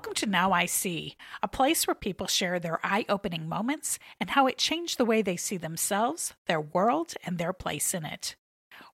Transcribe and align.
Welcome 0.00 0.14
to 0.14 0.26
Now 0.26 0.52
I 0.52 0.64
See, 0.64 1.14
a 1.42 1.46
place 1.46 1.86
where 1.86 1.94
people 1.94 2.26
share 2.26 2.58
their 2.58 2.80
eye 2.82 3.04
opening 3.10 3.46
moments 3.46 3.98
and 4.18 4.30
how 4.30 4.46
it 4.46 4.56
changed 4.56 4.96
the 4.96 5.04
way 5.04 5.20
they 5.20 5.36
see 5.36 5.58
themselves, 5.58 6.32
their 6.46 6.58
world, 6.58 7.12
and 7.22 7.36
their 7.36 7.52
place 7.52 7.92
in 7.92 8.06
it. 8.06 8.34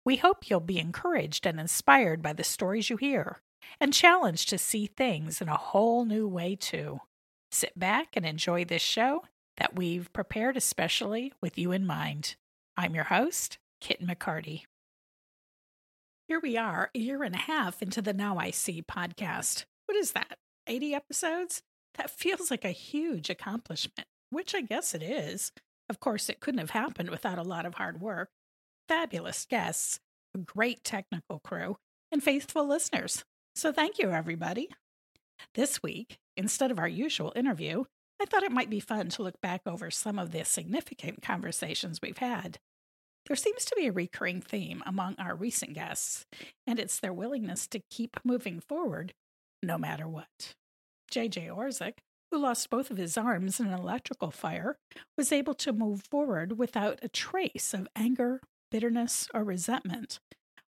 We 0.04 0.16
hope 0.16 0.50
you'll 0.50 0.58
be 0.58 0.80
encouraged 0.80 1.46
and 1.46 1.61
inspired 1.61 2.22
by 2.22 2.32
the 2.32 2.43
stories 2.43 2.90
you 2.90 2.96
hear, 2.96 3.40
and 3.80 3.93
challenged 3.95 4.48
to 4.48 4.58
see 4.58 4.89
things 4.89 5.40
in 5.40 5.48
a 5.48 5.57
whole 5.57 6.04
new 6.04 6.26
way, 6.26 6.57
too. 6.57 7.03
Sit 7.53 7.79
back 7.79 8.17
and 8.17 8.26
enjoy 8.26 8.64
this 8.64 8.82
show 8.82 9.23
that 9.59 9.76
we've 9.76 10.12
prepared 10.12 10.57
especially 10.57 11.32
with 11.40 11.57
you 11.57 11.70
in 11.70 11.86
mind. 11.86 12.34
I'm 12.76 12.96
your 12.96 13.04
host, 13.04 13.59
Kit 13.81 14.04
McCarty. 14.04 14.64
Here 16.26 16.40
we 16.40 16.57
are, 16.57 16.90
a 16.93 16.98
year 16.98 17.23
and 17.23 17.36
a 17.36 17.39
half 17.39 17.81
into 17.81 18.03
the 18.03 18.12
Now 18.12 18.39
I 18.39 18.50
See 18.50 18.82
podcast. 18.82 19.67
What 19.86 19.96
is 19.96 20.11
that? 20.11 20.39
80 20.66 20.94
episodes? 20.94 21.62
That 21.96 22.11
feels 22.11 22.50
like 22.50 22.64
a 22.64 22.70
huge 22.70 23.30
accomplishment, 23.30 24.06
which 24.30 24.54
I 24.54 24.61
guess 24.61 24.94
it 24.94 25.02
is. 25.02 25.52
Of 25.89 26.00
course, 26.00 26.29
it 26.29 26.40
couldn't 26.40 26.61
have 26.61 26.70
happened 26.70 27.11
without 27.11 27.39
a 27.39 27.42
lot 27.42 27.64
of 27.64 27.75
hard 27.75 28.00
work, 28.00 28.30
fabulous 28.89 29.46
guests, 29.48 30.00
a 30.34 30.39
great 30.39 30.84
technical 30.84 31.40
crew, 31.40 31.76
and 32.12 32.22
faithful 32.22 32.66
listeners. 32.66 33.25
So 33.55 33.72
thank 33.72 33.98
you, 33.98 34.11
everybody. 34.11 34.69
This 35.55 35.83
week, 35.83 36.19
instead 36.36 36.70
of 36.70 36.78
our 36.78 36.89
usual 36.89 37.33
interview, 37.36 37.84
I 38.20 38.25
thought 38.25 38.42
it 38.42 38.53
might 38.53 38.70
be 38.70 38.80
fun 38.80 39.08
to 39.11 39.23
look 39.23 39.41
back 39.41 39.62
over 39.67 39.91
some 39.91 40.19
of 40.19 40.33
the 40.33 40.45
significant 40.45 41.23
conversations 41.23 42.01
we've 42.03 42.19
had. 42.19 42.58
There 43.27 43.36
seems 43.36 43.64
to 43.64 43.75
be 43.77 43.86
a 43.86 43.92
recurring 43.92 44.41
theme 44.41 44.83
among 44.86 45.17
our 45.19 45.34
recent 45.34 45.73
guests, 45.75 46.27
and 46.67 46.78
it's 46.78 47.01
their 47.01 47.12
willingness 47.12 47.67
to 47.69 47.83
keep 47.91 48.17
moving 48.25 48.61
forward 48.61 49.14
no 49.62 49.79
matter 49.79 50.09
what. 50.09 50.55
J.J. 51.11 51.49
Orzik, 51.49 51.99
who 52.31 52.39
lost 52.39 52.71
both 52.71 52.91
of 52.91 52.97
his 52.97 53.17
arms 53.17 53.61
in 53.61 53.67
an 53.67 53.79
electrical 53.79 54.31
fire, 54.31 54.77
was 55.17 55.33
able 55.33 55.55
to 55.55 55.73
move 55.73 56.03
forward 56.03 56.59
without 56.59 56.98
a 57.03 57.09
trace 57.09 57.73
of 57.73 57.89
anger, 57.97 58.41
bitterness, 58.71 59.29
or 59.33 59.45
resentment 59.45 60.19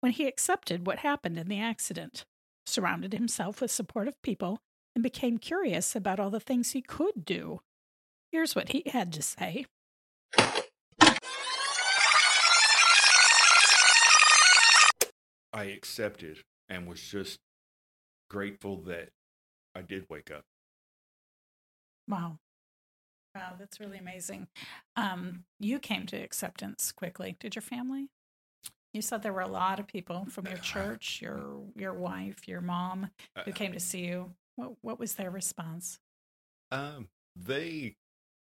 when 0.06 0.12
he 0.12 0.28
accepted 0.28 0.86
what 0.86 1.00
happened 1.00 1.36
in 1.36 1.48
the 1.48 1.60
accident, 1.60 2.26
surrounded 2.68 3.12
himself 3.12 3.60
with 3.60 3.72
supportive 3.72 4.22
people, 4.22 4.60
and 4.94 5.02
became 5.02 5.40
curious 5.40 5.96
about 5.96 6.20
all 6.20 6.30
the 6.30 6.40
things 6.40 6.74
he 6.74 6.82
could 6.84 7.26
do. 7.26 7.60
Here's 8.32 8.56
what 8.56 8.70
he 8.70 8.84
had 8.86 9.12
to 9.14 9.24
say. 9.24 9.66
I 15.52 15.64
accepted 15.64 16.44
and 16.70 16.88
was 16.88 17.02
just 17.02 17.40
grateful 18.36 18.82
that 18.82 19.08
I 19.76 19.82
did 19.82 20.06
wake 20.10 20.30
up. 20.30 20.44
Wow. 22.06 22.38
Wow, 23.34 23.54
that's 23.58 23.80
really 23.80 23.98
amazing. 23.98 24.48
Um, 24.98 25.46
you 25.58 25.80
came 25.80 26.06
to 26.08 26.18
acceptance 26.18 26.92
quickly. 26.92 27.38
Did 27.40 27.56
your 27.56 27.62
family? 27.62 28.10
You 28.94 29.02
said 29.02 29.24
there 29.24 29.32
were 29.32 29.40
a 29.40 29.48
lot 29.48 29.80
of 29.80 29.88
people 29.88 30.26
from 30.30 30.48
your 30.48 30.58
church, 30.58 31.22
your 31.22 31.62
your 31.78 31.94
wife, 31.94 32.46
your 32.46 32.60
mom, 32.60 33.10
who 33.46 33.54
came 33.54 33.72
to 33.72 33.80
see 33.80 34.06
you. 34.06 34.32
What 34.58 34.74
what 34.82 35.00
was 35.00 35.16
their 35.16 35.32
response? 35.32 36.00
Um, 36.72 37.08
they, 37.38 37.96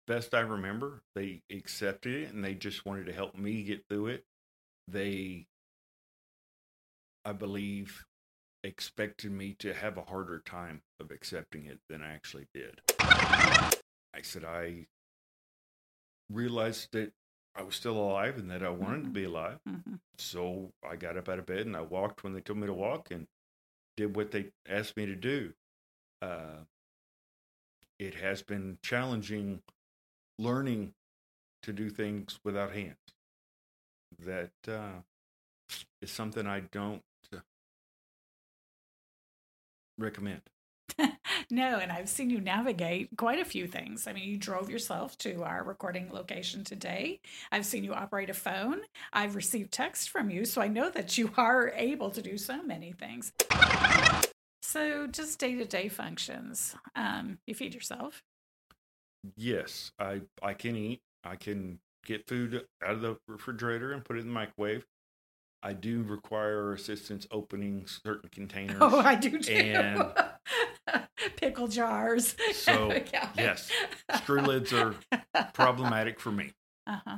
best 0.07 0.35
I 0.35 0.41
remember, 0.41 1.03
they 1.15 1.41
accepted 1.51 2.15
it 2.15 2.33
and 2.35 2.45
they 2.45 2.55
just 2.55 2.85
wanted 2.85 3.07
to 3.07 3.13
help 3.13 3.35
me 3.37 3.63
get 3.63 3.87
through 3.89 4.09
it. 4.09 4.25
They, 4.87 5.47
I 7.25 7.33
believe, 7.33 8.05
expected 8.69 9.33
me 9.33 9.57
to 9.59 9.73
have 9.73 9.97
a 9.97 10.03
harder 10.03 10.41
time 10.45 10.83
of 11.01 11.11
accepting 11.11 11.65
it 11.65 11.79
than 11.89 12.03
I 12.03 12.13
actually 12.13 12.47
did. 12.55 12.81
I 13.01 14.23
said 14.23 14.45
I 14.45 14.87
realized 16.31 16.89
that 16.93 17.13
I 17.57 17.63
was 17.63 17.75
still 17.75 17.97
alive 17.97 18.37
and 18.37 18.51
that 18.51 18.63
I 18.63 18.69
wanted 18.69 19.05
to 19.05 19.11
be 19.11 19.25
alive. 19.25 19.59
Mm-hmm. 19.69 19.95
So 20.19 20.71
I 20.89 20.97
got 20.97 21.17
up 21.17 21.29
out 21.29 21.39
of 21.39 21.47
bed 21.47 21.67
and 21.67 21.77
I 21.77 21.81
walked 21.81 22.23
when 22.23 22.35
they 22.35 22.41
told 22.41 22.59
me 22.59 22.67
to 22.67 22.75
walk 22.75 23.11
and 23.11 23.27
did 23.97 24.15
what 24.15 24.31
they 24.31 24.51
asked 24.69 24.97
me 24.97 25.07
to 25.07 25.17
do. 25.17 25.55
Uh, 26.21 26.65
it 27.99 28.15
has 28.17 28.43
been 28.43 28.79
challenging 28.83 29.63
learning 30.39 30.93
to 31.63 31.73
do 31.73 31.89
things 31.91 32.39
without 32.45 32.73
hands. 32.73 32.97
That 34.25 34.51
uh, 34.69 35.01
is 36.03 36.11
something 36.11 36.47
I 36.47 36.61
don't 36.61 37.03
recommend. 39.99 40.43
no, 41.51 41.79
and 41.79 41.93
I've 41.93 42.09
seen 42.09 42.31
you 42.31 42.41
navigate 42.41 43.11
quite 43.17 43.39
a 43.39 43.45
few 43.45 43.67
things. 43.67 44.07
I 44.07 44.13
mean, 44.13 44.29
you 44.29 44.37
drove 44.37 44.71
yourself 44.71 45.17
to 45.19 45.43
our 45.45 45.63
recording 45.63 46.11
location 46.13 46.65
today. 46.65 47.21
I've 47.53 47.67
seen 47.67 47.85
you 47.85 47.93
operate 47.93 48.31
a 48.31 48.35
phone. 48.35 48.81
I've 49.13 49.37
received 49.37 49.73
text 49.73 50.11
from 50.11 50.31
you, 50.31 50.45
so 50.45 50.61
I 50.61 50.69
know 50.69 50.91
that 50.91 51.19
you 51.19 51.31
are 51.37 51.73
able 51.75 52.11
to 52.11 52.23
do 52.23 52.39
so 52.39 52.63
many 52.63 52.93
things. 52.93 53.33
So, 54.63 55.07
just 55.07 55.39
day 55.39 55.55
to 55.55 55.65
day 55.65 55.89
functions. 55.89 56.75
Um, 56.95 57.39
you 57.47 57.55
feed 57.55 57.75
yourself. 57.75 58.23
Yes, 59.37 59.93
I 59.99 60.23
I 60.43 60.55
can 60.55 60.77
eat. 60.77 61.01
I 61.25 61.37
can 61.37 61.81
get 62.05 62.27
food 62.27 62.67
out 62.85 62.95
of 62.95 63.01
the 63.01 63.17
refrigerator 63.27 63.93
and 63.93 64.05
put 64.05 64.17
it 64.17 64.21
in 64.21 64.29
the 64.29 64.33
microwave. 64.33 64.87
I 65.63 65.73
do 65.73 66.03
require 66.03 66.73
assistance 66.73 67.27
opening 67.31 67.87
certain 67.87 68.29
containers. 68.31 68.77
Oh, 68.81 68.99
I 69.01 69.15
do 69.17 69.41
too. 69.41 69.53
And 69.53 70.05
Pickle 71.37 71.69
jars. 71.69 72.37
so, 72.53 72.93
Yeah. 73.13 73.29
yes, 73.37 73.71
screw 74.15 74.41
lids 74.41 74.73
are 74.73 74.95
problematic 75.53 76.21
for 76.21 76.31
me, 76.31 76.53
Uh-huh. 76.87 77.17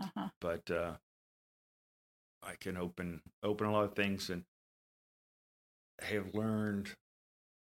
Uh-huh. 0.00 0.28
but 0.40 0.70
uh, 0.70 0.92
I 2.42 2.54
can 2.60 2.76
open 2.76 3.22
open 3.42 3.66
a 3.66 3.72
lot 3.72 3.84
of 3.84 3.94
things 3.94 4.28
and 4.30 4.44
have 6.00 6.34
learned 6.34 6.90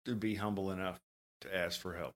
to 0.06 0.16
be 0.16 0.36
humble 0.36 0.72
enough 0.72 1.00
to 1.42 1.56
ask 1.56 1.80
for 1.80 1.96
help. 1.96 2.14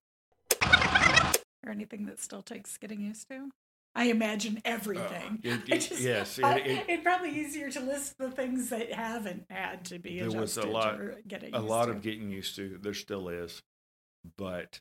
Or 1.66 1.72
anything 1.72 2.06
that 2.06 2.20
still 2.20 2.42
takes 2.42 2.78
getting 2.78 3.02
used 3.02 3.28
to? 3.30 3.50
I 3.96 4.06
imagine 4.06 4.62
everything. 4.64 5.42
Uh, 5.44 5.50
it- 5.50 5.70
it- 5.70 5.80
just- 5.90 6.02
yes, 6.02 6.38
it- 6.40 6.46
I- 6.46 6.60
it'd 6.60 7.04
probably 7.04 7.32
easier 7.32 7.70
to 7.72 7.80
list 7.80 8.18
the 8.18 8.32
things 8.32 8.70
that 8.70 8.94
haven't 8.94 9.46
had 9.50 9.84
to 9.86 10.00
be 10.00 10.20
There 10.20 10.32
was 10.32 10.58
a 10.58 10.66
lot- 10.66 11.00
a 11.00 11.60
lot 11.60 11.86
to. 11.86 11.92
of 11.92 12.02
getting 12.02 12.30
used 12.30 12.56
to. 12.56 12.78
There 12.78 12.94
still 12.94 13.28
is, 13.30 13.62
but 14.38 14.80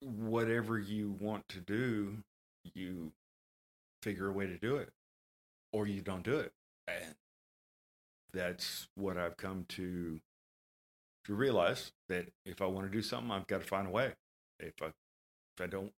whatever 0.00 0.78
you 0.78 1.10
want 1.10 1.48
to 1.48 1.60
do, 1.60 2.22
you 2.74 3.12
figure 4.02 4.28
a 4.28 4.32
way 4.32 4.46
to 4.46 4.58
do 4.58 4.76
it, 4.76 4.92
or 5.72 5.86
you 5.86 6.00
don't 6.00 6.22
do 6.24 6.38
it, 6.38 6.52
and 6.88 7.14
that's 8.32 8.88
what 8.94 9.18
I've 9.18 9.36
come 9.36 9.64
to 9.66 10.20
to 11.24 11.34
realize 11.34 11.92
that 12.08 12.32
if 12.46 12.62
I 12.62 12.66
want 12.66 12.86
to 12.86 12.90
do 12.90 13.02
something, 13.02 13.30
I've 13.30 13.46
got 13.46 13.60
to 13.60 13.66
find 13.66 13.86
a 13.86 13.90
way. 13.90 14.14
If 14.58 14.80
I 14.80 14.86
if 14.86 15.60
I 15.60 15.66
don't 15.66 15.92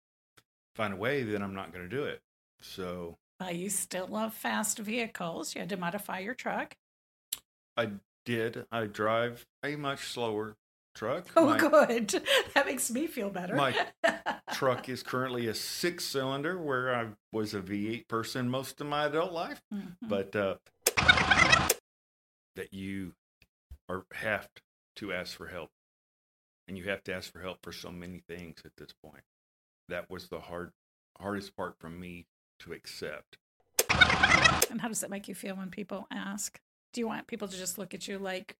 find 0.75 0.93
a 0.93 0.97
way, 0.97 1.23
then 1.23 1.41
I'm 1.41 1.53
not 1.53 1.71
going 1.73 1.87
to 1.89 1.95
do 1.95 2.03
it. 2.03 2.21
So 2.61 3.17
Well, 3.39 3.51
you 3.51 3.69
still 3.69 4.07
love 4.07 4.33
fast 4.33 4.79
vehicles. 4.79 5.53
You 5.55 5.59
had 5.61 5.69
to 5.69 5.77
modify 5.77 6.19
your 6.19 6.33
truck. 6.33 6.75
I 7.77 7.89
did. 8.25 8.65
I 8.71 8.85
drive 8.85 9.45
a 9.63 9.75
much 9.75 10.07
slower 10.07 10.55
truck. 10.95 11.27
Oh, 11.35 11.45
My- 11.47 11.57
good. 11.57 12.21
That 12.53 12.65
makes 12.67 12.91
me 12.91 13.07
feel 13.07 13.29
better. 13.29 13.55
My 13.55 13.75
truck 14.53 14.87
is 14.89 15.01
currently 15.03 15.47
a 15.47 15.53
six 15.55 16.05
cylinder 16.05 16.57
where 16.61 16.93
I 16.95 17.07
was 17.31 17.53
a 17.53 17.61
V8 17.61 18.07
person 18.07 18.47
most 18.49 18.79
of 18.79 18.87
my 18.87 19.05
adult 19.05 19.33
life, 19.33 19.61
Mhm. 19.73 19.95
but 20.03 20.35
uh, 20.35 20.55
that 22.55 22.71
you 22.73 23.13
are 23.89 24.05
have 24.13 24.47
to 24.97 25.11
ask 25.11 25.35
for 25.35 25.47
help. 25.47 25.71
And 26.67 26.77
you 26.77 26.85
have 26.85 27.03
to 27.03 27.13
ask 27.13 27.31
for 27.33 27.41
help 27.41 27.57
for 27.61 27.73
so 27.73 27.91
many 27.91 28.21
things 28.27 28.61
at 28.63 28.71
this 28.77 28.93
point. 29.03 29.23
That 29.89 30.09
was 30.09 30.29
the 30.29 30.39
hard 30.39 30.71
hardest 31.19 31.55
part 31.55 31.75
for 31.79 31.89
me 31.89 32.25
to 32.59 32.73
accept. 32.73 33.37
And 34.69 34.81
how 34.81 34.87
does 34.87 35.03
it 35.03 35.09
make 35.09 35.27
you 35.27 35.35
feel 35.35 35.55
when 35.55 35.69
people 35.69 36.07
ask? 36.11 36.59
Do 36.93 37.01
you 37.01 37.07
want 37.07 37.27
people 37.27 37.47
to 37.47 37.57
just 37.57 37.77
look 37.77 37.93
at 37.93 38.07
you 38.07 38.17
like 38.17 38.57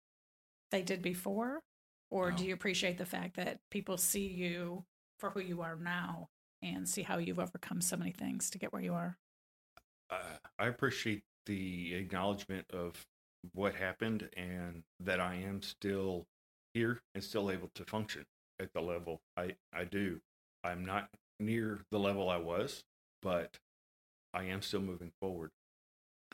they 0.71 0.81
did 0.81 1.01
before? 1.01 1.61
Or 2.11 2.31
do 2.31 2.45
you 2.45 2.53
appreciate 2.53 2.99
the 2.99 3.05
fact 3.05 3.37
that 3.37 3.59
people 3.71 3.97
see 3.97 4.27
you 4.27 4.83
for 5.19 5.31
who 5.31 5.39
you 5.39 5.61
are 5.61 5.75
now 5.75 6.29
and 6.61 6.87
see 6.87 7.01
how 7.01 7.17
you've 7.17 7.39
overcome 7.39 7.81
so 7.81 7.97
many 7.97 8.11
things 8.11 8.51
to 8.51 8.59
get 8.59 8.71
where 8.71 8.81
you 8.83 8.93
are? 8.93 9.17
uh, 10.13 10.37
I 10.59 10.67
appreciate 10.67 11.23
the 11.45 11.95
acknowledgement 11.95 12.65
of 12.71 12.93
what 13.53 13.75
happened 13.75 14.29
and 14.37 14.83
that 14.99 15.19
I 15.19 15.35
am 15.35 15.61
still 15.61 16.25
here 16.73 17.01
and 17.13 17.23
still 17.23 17.51
able 17.51 17.69
to 17.75 17.83
function 17.85 18.25
at 18.59 18.71
the 18.73 18.81
level 18.81 19.21
I, 19.37 19.55
I 19.73 19.83
do. 19.85 20.19
I'm 20.63 20.85
not 20.85 21.09
near 21.39 21.81
the 21.91 21.99
level 21.99 22.29
I 22.29 22.37
was, 22.37 22.83
but 23.21 23.57
I 24.33 24.45
am 24.45 24.61
still 24.61 24.81
moving 24.81 25.11
forward. 25.19 25.51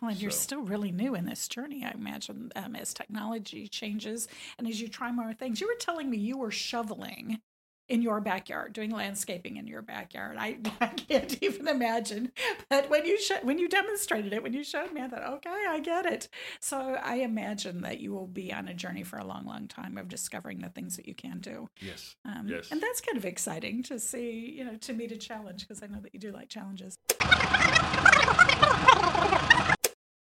Well, 0.01 0.11
and 0.11 0.21
you're 0.21 0.31
still 0.31 0.61
really 0.61 0.91
new 0.91 1.13
in 1.13 1.25
this 1.25 1.47
journey, 1.47 1.83
I 1.83 1.91
imagine, 1.91 2.51
um, 2.55 2.75
as 2.75 2.93
technology 2.93 3.67
changes 3.67 4.27
and 4.57 4.67
as 4.67 4.79
you 4.79 4.87
try 4.87 5.11
more 5.11 5.33
things. 5.33 5.59
You 5.59 5.67
were 5.67 5.75
telling 5.77 6.09
me 6.09 6.17
you 6.17 6.37
were 6.37 6.51
shoveling 6.51 7.41
in 7.89 8.01
your 8.01 8.21
backyard, 8.21 8.74
doing 8.74 8.91
landscaping 8.91 9.57
in 9.57 9.68
your 9.68 9.81
backyard. 9.81 10.38
I, 10.39 10.59
I 10.81 10.88
can't 10.88 11.38
even 11.41 11.68
imagine. 11.68 12.31
But 12.69 12.89
when 12.89 13.06
you 13.06 13.19
sh- 13.19 13.44
when 13.44 13.57
you 13.57 13.68
demonstrated 13.68 14.31
it, 14.31 14.44
when 14.44 14.53
you 14.53 14.63
showed 14.63 14.91
me, 14.94 15.01
I 15.01 15.07
thought, 15.07 15.24
okay, 15.33 15.65
I 15.68 15.80
get 15.80 16.06
it. 16.06 16.30
So 16.62 16.97
I 17.03 17.15
imagine 17.15 17.81
that 17.81 18.00
you 18.00 18.13
will 18.13 18.27
be 18.27 18.53
on 18.53 18.68
a 18.68 18.74
journey 18.74 19.03
for 19.03 19.18
a 19.18 19.25
long, 19.25 19.45
long 19.45 19.68
time 19.68 19.97
of 19.97 20.07
discovering 20.07 20.59
the 20.59 20.69
things 20.69 20.95
that 20.97 21.07
you 21.07 21.15
can 21.15 21.39
do. 21.39 21.68
Yes. 21.81 22.15
Um, 22.25 22.47
Yes. 22.47 22.71
And 22.71 22.81
that's 22.81 23.01
kind 23.01 23.18
of 23.18 23.25
exciting 23.25 23.83
to 23.83 24.00
see, 24.00 24.53
you 24.57 24.63
know, 24.63 24.75
to 24.77 24.94
meet 24.94 25.12
a 25.12 25.18
challenge 25.18 25.68
because 25.68 25.83
I 25.83 25.88
know 25.88 26.00
that 26.01 26.13
you 26.13 26.19
do 26.19 26.31
like 26.31 26.50
challenges. 26.50 26.97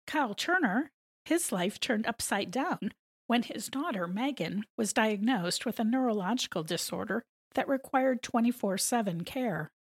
Kyle 0.07 0.35
Turner, 0.35 0.91
his 1.25 1.53
life 1.53 1.79
turned 1.79 2.07
upside 2.07 2.51
down 2.51 2.93
when 3.27 3.43
his 3.45 3.69
daughter, 3.69 4.07
Megan, 4.07 4.65
was 4.77 4.93
diagnosed 4.93 5.65
with 5.65 5.79
a 5.79 5.85
neurological 5.85 6.63
disorder 6.65 7.23
that 7.55 7.69
required 7.69 8.23
24 8.23 8.79
7 8.79 9.25
care. 9.25 9.71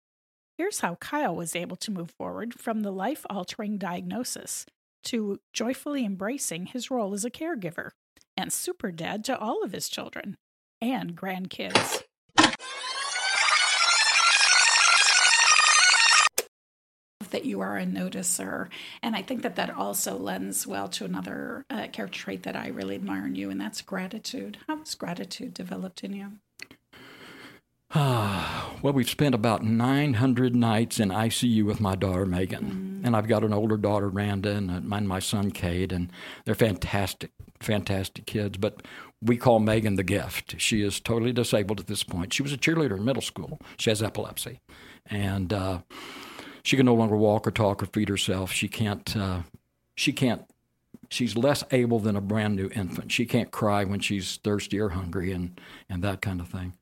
Here's 0.56 0.80
how 0.80 0.96
Kyle 0.96 1.34
was 1.34 1.56
able 1.56 1.76
to 1.76 1.90
move 1.90 2.10
forward 2.10 2.54
from 2.54 2.80
the 2.80 2.92
life 2.92 3.24
altering 3.30 3.78
diagnosis 3.78 4.66
to 5.04 5.40
joyfully 5.52 6.04
embracing 6.04 6.66
his 6.66 6.90
role 6.90 7.14
as 7.14 7.24
a 7.24 7.30
caregiver 7.30 7.90
and 8.36 8.52
super 8.52 8.92
dad 8.92 9.24
to 9.24 9.38
all 9.38 9.62
of 9.62 9.72
his 9.72 9.88
children 9.88 10.36
and 10.80 11.16
grandkids. 11.16 12.02
that 17.30 17.44
you 17.44 17.60
are 17.60 17.76
a 17.76 17.86
noticer 17.86 18.68
and 19.02 19.14
i 19.14 19.22
think 19.22 19.42
that 19.42 19.54
that 19.54 19.70
also 19.70 20.18
lends 20.18 20.66
well 20.66 20.88
to 20.88 21.04
another 21.04 21.64
uh, 21.70 21.86
character 21.92 22.18
trait 22.18 22.42
that 22.42 22.56
i 22.56 22.66
really 22.66 22.96
admire 22.96 23.26
in 23.26 23.36
you 23.36 23.50
and 23.50 23.60
that's 23.60 23.82
gratitude 23.82 24.58
how 24.66 24.76
was 24.76 24.96
gratitude 24.96 25.54
developed 25.54 26.02
in 26.02 26.12
you 26.12 26.32
well, 27.94 28.92
we've 28.92 29.10
spent 29.10 29.34
about 29.34 29.64
900 29.64 30.54
nights 30.54 31.00
in 31.00 31.08
ICU 31.08 31.64
with 31.64 31.80
my 31.80 31.96
daughter 31.96 32.24
Megan, 32.24 33.00
and 33.02 33.16
I've 33.16 33.26
got 33.26 33.42
an 33.42 33.52
older 33.52 33.76
daughter 33.76 34.08
Randa, 34.08 34.50
and, 34.50 34.70
uh, 34.70 34.96
and 34.96 35.08
my 35.08 35.18
son 35.18 35.50
Cade, 35.50 35.90
and 35.90 36.12
they're 36.44 36.54
fantastic, 36.54 37.32
fantastic 37.58 38.26
kids. 38.26 38.58
But 38.58 38.82
we 39.20 39.36
call 39.36 39.58
Megan 39.58 39.96
the 39.96 40.04
gift. 40.04 40.60
She 40.60 40.82
is 40.82 41.00
totally 41.00 41.32
disabled 41.32 41.80
at 41.80 41.88
this 41.88 42.04
point. 42.04 42.32
She 42.32 42.44
was 42.44 42.52
a 42.52 42.56
cheerleader 42.56 42.96
in 42.96 43.04
middle 43.04 43.22
school. 43.22 43.58
She 43.76 43.90
has 43.90 44.04
epilepsy, 44.04 44.60
and 45.06 45.52
uh, 45.52 45.80
she 46.62 46.76
can 46.76 46.86
no 46.86 46.94
longer 46.94 47.16
walk 47.16 47.44
or 47.44 47.50
talk 47.50 47.82
or 47.82 47.86
feed 47.86 48.08
herself. 48.08 48.52
She 48.52 48.68
can't. 48.68 49.16
Uh, 49.16 49.40
she 49.96 50.12
can't. 50.12 50.44
She's 51.08 51.36
less 51.36 51.64
able 51.72 51.98
than 51.98 52.14
a 52.14 52.20
brand 52.20 52.54
new 52.54 52.70
infant. 52.72 53.10
She 53.10 53.26
can't 53.26 53.50
cry 53.50 53.82
when 53.82 53.98
she's 53.98 54.36
thirsty 54.36 54.78
or 54.78 54.90
hungry, 54.90 55.32
and 55.32 55.60
and 55.88 56.04
that 56.04 56.22
kind 56.22 56.40
of 56.40 56.46
thing. 56.46 56.74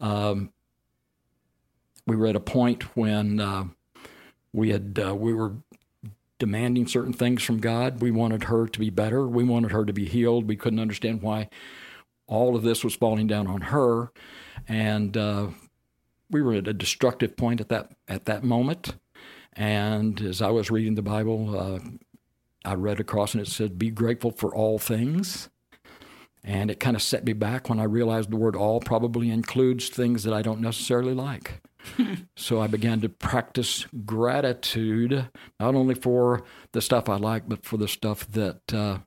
Um, 0.00 0.52
we 2.06 2.16
were 2.16 2.26
at 2.26 2.36
a 2.36 2.40
point 2.40 2.96
when 2.96 3.40
uh, 3.40 3.64
we 4.52 4.70
had 4.70 5.00
uh, 5.04 5.14
we 5.14 5.32
were 5.34 5.54
demanding 6.38 6.86
certain 6.86 7.12
things 7.12 7.42
from 7.42 7.58
God. 7.58 8.00
We 8.00 8.10
wanted 8.10 8.44
her 8.44 8.66
to 8.66 8.78
be 8.80 8.90
better. 8.90 9.28
We 9.28 9.44
wanted 9.44 9.72
her 9.72 9.84
to 9.84 9.92
be 9.92 10.06
healed. 10.06 10.48
We 10.48 10.56
couldn't 10.56 10.80
understand 10.80 11.22
why 11.22 11.48
all 12.26 12.56
of 12.56 12.62
this 12.62 12.82
was 12.82 12.94
falling 12.94 13.26
down 13.26 13.46
on 13.46 13.60
her, 13.62 14.10
and 14.66 15.16
uh, 15.16 15.48
we 16.30 16.42
were 16.42 16.54
at 16.54 16.68
a 16.68 16.72
destructive 16.72 17.36
point 17.36 17.60
at 17.60 17.68
that 17.68 17.92
at 18.08 18.24
that 18.24 18.42
moment. 18.42 18.94
And 19.52 20.20
as 20.20 20.40
I 20.40 20.50
was 20.50 20.70
reading 20.70 20.94
the 20.94 21.02
Bible, 21.02 21.58
uh, 21.58 21.78
I 22.64 22.74
read 22.74 23.00
across 23.00 23.34
and 23.34 23.42
it 23.42 23.48
said, 23.48 23.78
"Be 23.78 23.90
grateful 23.90 24.30
for 24.30 24.54
all 24.54 24.78
things." 24.78 25.48
And 26.42 26.70
it 26.70 26.80
kind 26.80 26.96
of 26.96 27.02
set 27.02 27.24
me 27.24 27.32
back 27.32 27.68
when 27.68 27.78
I 27.78 27.84
realized 27.84 28.30
the 28.30 28.36
word 28.36 28.56
all 28.56 28.80
probably 28.80 29.30
includes 29.30 29.88
things 29.88 30.24
that 30.24 30.32
I 30.32 30.42
don't 30.42 30.60
necessarily 30.60 31.14
like. 31.14 31.60
so 32.36 32.60
I 32.60 32.66
began 32.66 33.00
to 33.02 33.08
practice 33.08 33.86
gratitude, 34.06 35.28
not 35.58 35.74
only 35.74 35.94
for 35.94 36.42
the 36.72 36.80
stuff 36.80 37.08
I 37.08 37.16
like, 37.16 37.48
but 37.48 37.64
for 37.64 37.76
the 37.76 37.88
stuff 37.88 38.26
that, 38.32 38.72
uh, 38.72 38.98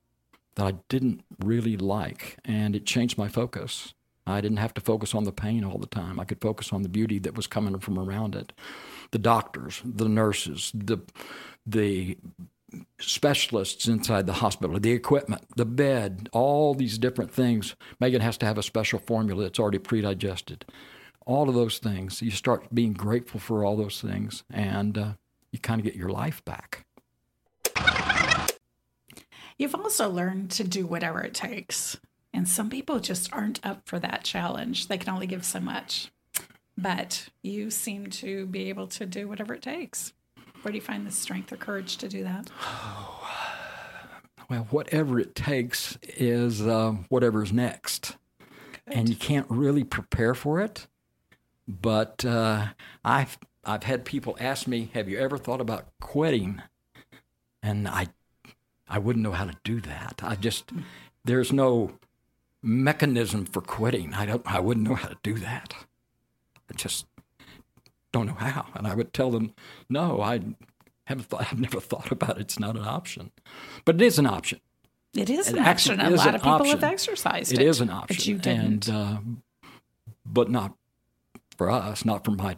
that 0.56 0.66
I 0.66 0.74
didn't 0.90 1.24
really 1.44 1.78
like. 1.78 2.38
And 2.46 2.76
it 2.76 2.86
changed 2.86 3.18
my 3.18 3.28
focus. 3.28 3.94
I 4.26 4.40
didn't 4.40 4.58
have 4.58 4.74
to 4.76 4.82
focus 4.82 5.14
on 5.14 5.26
the 5.26 5.32
pain 5.32 5.64
all 5.64 5.78
the 5.78 5.88
time. 5.88 6.20
I 6.20 6.26
could 6.26 6.40
focus 6.40 6.72
on 6.72 6.82
the 6.84 6.90
beauty 6.90 7.20
that 7.20 7.36
was 7.36 7.48
coming 7.48 7.78
from 7.80 8.00
around 8.00 8.36
it. 8.36 8.54
The 9.12 9.20
doctors, 9.20 9.82
the 9.84 10.08
nurses, 10.08 10.72
the, 10.74 11.00
the 11.66 12.18
specialists 13.00 13.88
inside 13.88 14.26
the 14.26 14.34
hospital, 14.34 14.80
the 14.80 14.92
equipment, 14.92 15.44
the 15.56 15.66
bed, 15.66 16.30
all 16.32 16.74
these 16.74 16.98
different 16.98 17.32
things. 17.32 17.76
Megan 18.00 18.22
has 18.22 18.38
to 18.38 18.46
have 18.46 18.58
a 18.58 18.64
special 18.64 19.00
formula 19.00 19.44
that's 19.44 19.60
already 19.60 19.80
pre-digested. 19.80 20.66
All 21.26 21.48
of 21.50 21.56
those 21.56 21.78
things, 21.78 22.22
you 22.22 22.32
start 22.32 22.74
being 22.74 22.94
grateful 22.94 23.40
for 23.40 23.64
all 23.64 23.78
those 23.78 24.02
things, 24.02 24.44
and 24.52 24.98
uh, 24.98 25.14
you 25.52 25.60
kind 25.60 25.80
of 25.80 25.86
get 25.86 25.96
your 25.96 26.10
life 26.10 26.44
back. 26.44 26.86
You've 29.58 29.76
also 29.76 30.10
learned 30.10 30.52
to 30.52 30.64
do 30.64 30.86
whatever 30.86 31.22
it 31.22 31.34
takes. 31.34 31.98
And 32.34 32.50
some 32.50 32.70
people 32.70 33.00
just 33.00 33.32
aren't 33.32 33.64
up 33.64 33.84
for 33.86 34.00
that 34.00 34.24
challenge. 34.24 34.88
They 34.88 34.98
can 34.98 35.14
only 35.14 35.28
give 35.28 35.46
so 35.46 35.60
much. 35.60 36.12
But 36.76 37.30
you 37.44 37.70
seem 37.70 38.08
to 38.08 38.48
be 38.48 38.70
able 38.70 38.88
to 38.88 39.06
do 39.06 39.28
whatever 39.28 39.54
it 39.54 39.62
takes. 39.62 40.14
Where 40.64 40.72
do 40.72 40.78
you 40.78 40.82
find 40.82 41.06
the 41.06 41.12
strength 41.12 41.52
or 41.52 41.58
courage 41.58 41.98
to 41.98 42.08
do 42.08 42.24
that? 42.24 42.50
Well, 44.50 44.68
whatever 44.72 45.20
it 45.20 45.36
takes 45.36 45.98
is 46.04 46.62
uh, 46.62 46.92
whatever's 47.10 47.52
next. 47.54 48.18
And 48.86 49.08
you 49.10 49.16
can't 49.16 49.48
really 49.50 49.84
prepare 49.84 50.36
for 50.36 50.60
it. 50.60 50.88
But 51.68 52.26
uh, 52.26 52.68
I've 53.04 53.38
I've 53.64 53.84
had 53.84 54.04
people 54.04 54.36
ask 54.40 54.68
me, 54.68 54.90
"Have 54.94 55.08
you 55.08 55.18
ever 55.18 55.38
thought 55.38 55.62
about 55.62 55.88
quitting?" 56.02 56.62
And 57.62 57.88
I 57.88 58.08
I 58.88 59.00
wouldn't 59.00 59.24
know 59.24 59.32
how 59.32 59.46
to 59.46 59.56
do 59.64 59.80
that. 59.82 60.20
I 60.22 60.36
just 60.36 60.72
there's 61.24 61.54
no 61.54 61.94
mechanism 62.62 63.46
for 63.46 63.62
quitting. 63.62 64.14
I 64.14 64.26
don't 64.26 64.46
I 64.46 64.60
wouldn't 64.60 64.88
know 64.88 64.96
how 64.96 65.08
to 65.08 65.18
do 65.24 65.36
that. 65.36 65.74
I 66.70 66.74
just 66.76 67.06
don't 68.14 68.28
know 68.28 68.34
how. 68.36 68.68
And 68.76 68.88
I 68.88 68.96
would 68.96 69.12
tell 69.14 69.30
them, 69.32 69.54
"No, 69.90 70.22
I 70.22 70.40
haven't 71.06 71.26
thought, 71.28 71.42
I've 71.52 71.60
never 71.60 71.82
thought 71.82 72.12
about 72.12 72.38
it. 72.38 72.42
It's 72.42 72.60
not 72.60 72.78
an 72.78 72.86
option." 72.86 73.32
But 73.84 73.96
it 73.96 74.02
is 74.02 74.18
an 74.20 74.26
option. 74.28 74.62
It 75.14 75.30
is 75.30 75.50
an 75.50 75.60
option. 75.60 76.00
A 76.00 76.10
lot 76.10 76.34
of 76.36 76.42
people 76.42 76.66
have 76.66 76.84
exercised 76.84 77.52
It 77.54 77.60
it. 77.60 77.68
is 77.68 77.82
an 77.82 77.90
option. 77.90 78.16
But 78.16 78.26
you 78.28 78.38
didn't. 78.38 78.88
And, 78.88 78.90
uh, 78.90 79.68
but 80.26 80.50
not 80.50 80.76
for 81.58 81.70
us, 81.70 82.04
not 82.06 82.24
for 82.26 82.32
my 82.32 82.58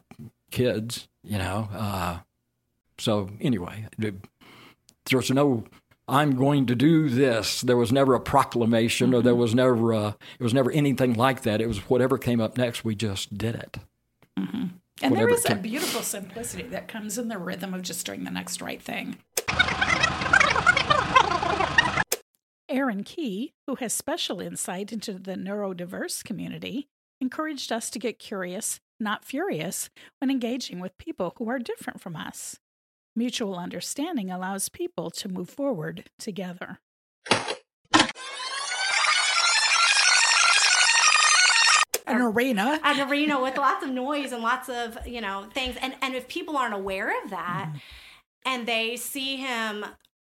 kids, 0.52 1.08
you 1.24 1.38
know. 1.38 1.68
Uh, 1.74 2.20
so 2.98 3.30
anyway, 3.42 3.88
it- 4.00 4.16
there's 5.06 5.30
no, 5.32 5.66
I'm 6.08 6.36
going 6.38 6.66
to 6.68 6.76
do 6.76 7.10
this. 7.10 7.60
There 7.62 7.76
was 7.78 7.92
never 7.92 8.14
a 8.14 8.20
proclamation 8.22 9.14
or 9.14 9.18
Mm-hmm. 9.18 9.26
there 9.26 9.36
was 9.36 9.54
never, 9.54 9.92
a, 9.92 10.16
it 10.40 10.44
was 10.44 10.54
never 10.54 10.72
anything 10.72 11.14
like 11.14 11.42
that. 11.42 11.60
It 11.60 11.68
was 11.68 11.80
whatever 11.90 12.18
came 12.18 12.40
up 12.40 12.58
next, 12.58 12.86
we 12.86 12.96
just 12.96 13.38
did 13.38 13.56
it. 13.56 13.78
And 15.02 15.16
there 15.16 15.30
is 15.30 15.46
a 15.50 15.56
beautiful 15.56 16.02
simplicity 16.02 16.64
that 16.64 16.88
comes 16.88 17.18
in 17.18 17.28
the 17.28 17.38
rhythm 17.38 17.74
of 17.74 17.82
just 17.82 18.06
doing 18.06 18.24
the 18.24 18.32
next 18.32 18.62
right 18.62 18.82
thing. 18.82 19.18
Aaron 22.70 23.04
Key, 23.04 23.54
who 23.68 23.75
has 23.75 23.94
special 23.94 24.42
insight 24.42 24.92
into 24.92 25.14
the 25.14 25.36
neurodiverse 25.36 26.24
community, 26.24 26.88
encouraged 27.22 27.72
us 27.72 27.90
to 27.90 28.00
get 28.00 28.20
curious, 28.20 28.80
not 29.00 29.24
furious, 29.25 29.90
when 30.20 30.32
engaging 30.32 30.80
with 30.80 30.98
people 30.98 31.34
who 31.38 31.50
are 31.50 31.60
different 31.60 32.02
from 32.02 32.16
us. 32.16 32.58
Mutual 33.16 33.56
understanding 33.56 34.30
allows 34.30 34.68
people 34.70 35.10
to 35.12 35.30
move 35.30 35.50
forward 35.50 36.10
together. 36.20 36.80
An 42.08 42.22
arena. 42.22 42.80
an 42.84 43.10
arena 43.10 43.42
with 43.42 43.58
lots 43.58 43.84
of 43.84 43.90
noise 43.90 44.32
and 44.32 44.44
lots 44.44 44.70
of 44.70 44.98
you 45.08 45.22
know 45.22 45.48
things. 45.54 45.78
And 45.82 45.96
and 46.02 46.16
if 46.16 46.28
people 46.28 46.58
aren't 46.58 46.74
aware 46.74 47.24
of 47.24 47.30
that 47.32 47.68
mm-hmm. 47.70 47.78
and 48.46 48.68
they 48.68 48.96
see 48.96 49.38
him 49.38 49.86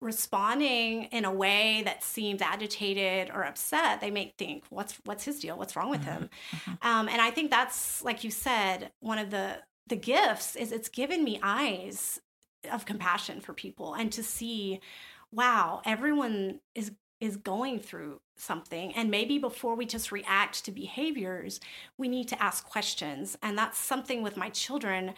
responding 0.02 1.04
in 1.04 1.24
a 1.24 1.32
way 1.32 1.82
that 1.84 2.04
seems 2.04 2.42
agitated 2.42 3.30
or 3.34 3.42
upset 3.44 3.98
they 4.00 4.10
may 4.10 4.34
think 4.36 4.62
what's 4.68 5.00
what's 5.04 5.24
his 5.24 5.40
deal? 5.40 5.56
What's 5.56 5.74
wrong 5.74 5.90
with 5.90 6.02
mm-hmm. 6.02 6.22
him? 6.22 6.30
Mm-hmm. 6.52 6.86
Um, 6.86 7.08
and 7.08 7.20
i 7.20 7.30
think 7.30 7.50
that's 7.50 8.02
like 8.04 8.22
you 8.22 8.30
said 8.30 8.92
one 9.00 9.18
of 9.18 9.30
the 9.30 9.58
the 9.86 9.96
gifts 9.96 10.54
is 10.56 10.72
it's 10.72 10.88
given 10.88 11.24
me 11.24 11.40
eyes 11.42 12.20
of 12.70 12.84
compassion 12.84 13.40
for 13.40 13.54
people 13.54 13.94
and 13.94 14.12
to 14.12 14.22
see 14.22 14.80
wow 15.32 15.80
everyone 15.84 16.60
is 16.74 16.92
is 17.20 17.36
going 17.36 17.78
through 17.78 18.20
something 18.36 18.92
and 18.94 19.10
maybe 19.10 19.38
before 19.38 19.74
we 19.74 19.86
just 19.86 20.12
react 20.12 20.64
to 20.64 20.70
behaviors 20.70 21.58
we 21.96 22.08
need 22.08 22.28
to 22.28 22.42
ask 22.42 22.68
questions 22.68 23.36
and 23.42 23.56
that's 23.56 23.78
something 23.78 24.22
with 24.22 24.36
my 24.36 24.50
children 24.50 25.14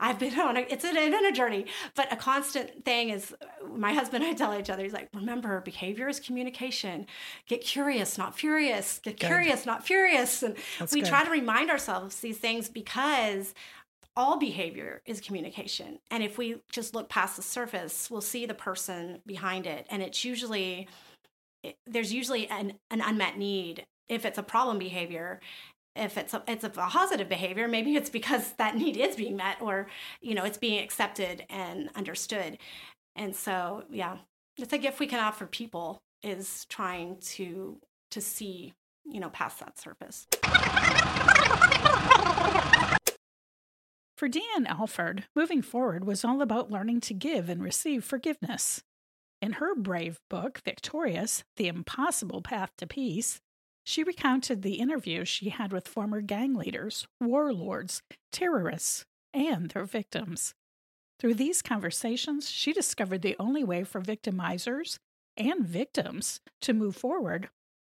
I've 0.00 0.18
been 0.18 0.38
on 0.40 0.56
a, 0.56 0.60
it's 0.60 0.82
been 0.82 1.24
a 1.24 1.32
journey, 1.32 1.66
but 1.94 2.12
a 2.12 2.16
constant 2.16 2.84
thing 2.84 3.10
is 3.10 3.34
uh, 3.40 3.66
my 3.76 3.92
husband 3.92 4.24
and 4.24 4.32
I 4.32 4.36
tell 4.36 4.58
each 4.58 4.70
other, 4.70 4.82
he's 4.82 4.92
like, 4.92 5.08
remember, 5.14 5.60
behavior 5.60 6.08
is 6.08 6.20
communication. 6.20 7.06
Get 7.46 7.62
curious, 7.62 8.18
not 8.18 8.36
furious. 8.36 9.00
Get 9.02 9.18
good. 9.20 9.26
curious, 9.26 9.66
not 9.66 9.86
furious. 9.86 10.42
And 10.42 10.56
That's 10.78 10.92
we 10.92 11.00
good. 11.00 11.08
try 11.08 11.24
to 11.24 11.30
remind 11.30 11.70
ourselves 11.70 12.20
these 12.20 12.38
things 12.38 12.68
because 12.68 13.54
all 14.16 14.38
behavior 14.38 15.02
is 15.06 15.20
communication. 15.20 15.98
And 16.10 16.22
if 16.22 16.38
we 16.38 16.62
just 16.70 16.94
look 16.94 17.08
past 17.08 17.36
the 17.36 17.42
surface, 17.42 18.10
we'll 18.10 18.20
see 18.20 18.46
the 18.46 18.54
person 18.54 19.20
behind 19.26 19.66
it. 19.66 19.86
And 19.90 20.02
it's 20.02 20.24
usually, 20.24 20.88
there's 21.86 22.12
usually 22.12 22.48
an, 22.48 22.74
an 22.90 23.00
unmet 23.00 23.38
need 23.38 23.86
if 24.08 24.24
it's 24.24 24.38
a 24.38 24.42
problem 24.42 24.78
behavior. 24.78 25.40
If 25.96 26.18
it's 26.18 26.34
a, 26.34 26.42
it's 26.48 26.64
a 26.64 26.70
positive 26.70 27.28
behavior 27.28 27.68
maybe 27.68 27.94
it's 27.94 28.10
because 28.10 28.52
that 28.54 28.76
need 28.82 28.96
is 28.96 29.16
being 29.16 29.36
met 29.36 29.60
or 29.60 29.86
you 30.20 30.34
know 30.34 30.44
it's 30.44 30.58
being 30.58 30.82
accepted 30.82 31.44
and 31.48 31.90
understood. 31.94 32.58
And 33.16 33.34
so 33.34 33.84
yeah 33.90 34.18
it's 34.56 34.72
a 34.72 34.78
gift 34.78 35.00
we 35.00 35.06
can 35.06 35.20
offer 35.20 35.46
people 35.46 36.02
is 36.22 36.64
trying 36.68 37.18
to 37.20 37.78
to 38.10 38.20
see 38.20 38.72
you 39.04 39.20
know 39.20 39.30
past 39.30 39.60
that 39.60 39.78
surface. 39.78 40.26
For 44.16 44.28
Deanne 44.28 44.66
Alford, 44.66 45.24
moving 45.34 45.60
forward 45.60 46.04
was 46.04 46.24
all 46.24 46.40
about 46.40 46.70
learning 46.70 47.00
to 47.02 47.14
give 47.14 47.48
and 47.48 47.62
receive 47.62 48.04
forgiveness. 48.04 48.82
In 49.44 49.52
her 49.52 49.74
brave 49.74 50.20
book, 50.30 50.62
Victorious 50.64 51.44
The 51.56 51.68
Impossible 51.68 52.40
Path 52.40 52.70
to 52.78 52.86
Peace, 52.86 53.42
she 53.84 54.02
recounted 54.02 54.62
the 54.62 54.76
interviews 54.76 55.28
she 55.28 55.50
had 55.50 55.70
with 55.70 55.86
former 55.86 56.22
gang 56.22 56.54
leaders, 56.54 57.06
warlords, 57.20 58.00
terrorists, 58.32 59.04
and 59.34 59.68
their 59.68 59.84
victims. 59.84 60.54
Through 61.18 61.34
these 61.34 61.60
conversations, 61.60 62.48
she 62.48 62.72
discovered 62.72 63.20
the 63.20 63.36
only 63.38 63.62
way 63.62 63.84
for 63.84 64.00
victimizers 64.00 64.98
and 65.36 65.66
victims 65.66 66.40
to 66.62 66.72
move 66.72 66.96
forward 66.96 67.50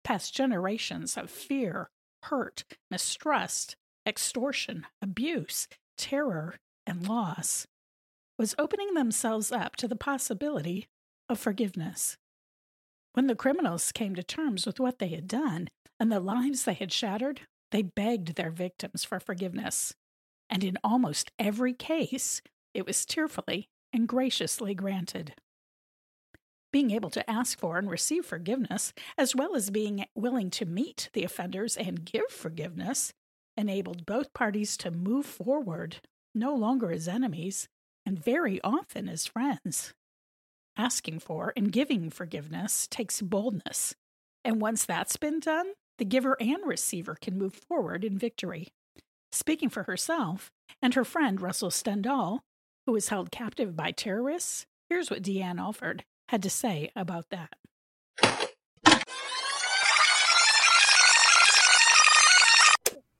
past 0.04 0.34
generations 0.34 1.16
of 1.16 1.30
fear, 1.30 1.88
hurt, 2.24 2.64
mistrust, 2.90 3.74
extortion, 4.04 4.84
abuse, 5.00 5.66
terror, 5.96 6.58
and 6.86 7.08
loss 7.08 7.66
was 8.38 8.54
opening 8.58 8.92
themselves 8.92 9.50
up 9.50 9.76
to 9.76 9.88
the 9.88 9.96
possibility 9.96 10.88
of 11.28 11.38
forgiveness. 11.38 12.16
When 13.12 13.26
the 13.26 13.34
criminals 13.34 13.92
came 13.92 14.14
to 14.14 14.22
terms 14.22 14.66
with 14.66 14.78
what 14.78 14.98
they 14.98 15.08
had 15.08 15.26
done 15.26 15.68
and 15.98 16.10
the 16.12 16.20
lives 16.20 16.64
they 16.64 16.74
had 16.74 16.92
shattered, 16.92 17.42
they 17.70 17.82
begged 17.82 18.36
their 18.36 18.50
victims 18.50 19.04
for 19.04 19.20
forgiveness. 19.20 19.94
And 20.48 20.64
in 20.64 20.78
almost 20.82 21.30
every 21.38 21.74
case, 21.74 22.40
it 22.74 22.86
was 22.86 23.04
tearfully 23.04 23.68
and 23.92 24.08
graciously 24.08 24.74
granted. 24.74 25.34
Being 26.72 26.90
able 26.90 27.10
to 27.10 27.28
ask 27.30 27.58
for 27.58 27.78
and 27.78 27.90
receive 27.90 28.26
forgiveness, 28.26 28.92
as 29.16 29.34
well 29.34 29.56
as 29.56 29.70
being 29.70 30.04
willing 30.14 30.50
to 30.50 30.66
meet 30.66 31.08
the 31.14 31.24
offenders 31.24 31.76
and 31.76 32.04
give 32.04 32.28
forgiveness, 32.30 33.12
enabled 33.56 34.06
both 34.06 34.32
parties 34.34 34.76
to 34.78 34.90
move 34.90 35.26
forward, 35.26 35.96
no 36.34 36.54
longer 36.54 36.92
as 36.92 37.08
enemies, 37.08 37.68
and 38.06 38.22
very 38.22 38.60
often 38.62 39.08
as 39.08 39.26
friends. 39.26 39.92
Asking 40.80 41.18
for 41.18 41.52
and 41.56 41.72
giving 41.72 42.08
forgiveness 42.08 42.86
takes 42.86 43.20
boldness. 43.20 43.96
And 44.44 44.60
once 44.60 44.84
that's 44.84 45.16
been 45.16 45.40
done, 45.40 45.72
the 45.98 46.04
giver 46.04 46.36
and 46.40 46.64
receiver 46.64 47.16
can 47.20 47.36
move 47.36 47.52
forward 47.52 48.04
in 48.04 48.16
victory. 48.16 48.68
Speaking 49.32 49.70
for 49.70 49.82
herself 49.82 50.52
and 50.80 50.94
her 50.94 51.04
friend 51.04 51.40
Russell 51.40 51.70
Stendal, 51.70 52.42
who 52.86 52.92
was 52.92 53.08
held 53.08 53.32
captive 53.32 53.74
by 53.74 53.90
terrorists, 53.90 54.66
here's 54.88 55.10
what 55.10 55.20
Deanne 55.20 55.58
Alford 55.58 56.04
had 56.28 56.44
to 56.44 56.50
say 56.50 56.92
about 56.94 57.26
that. 57.30 57.54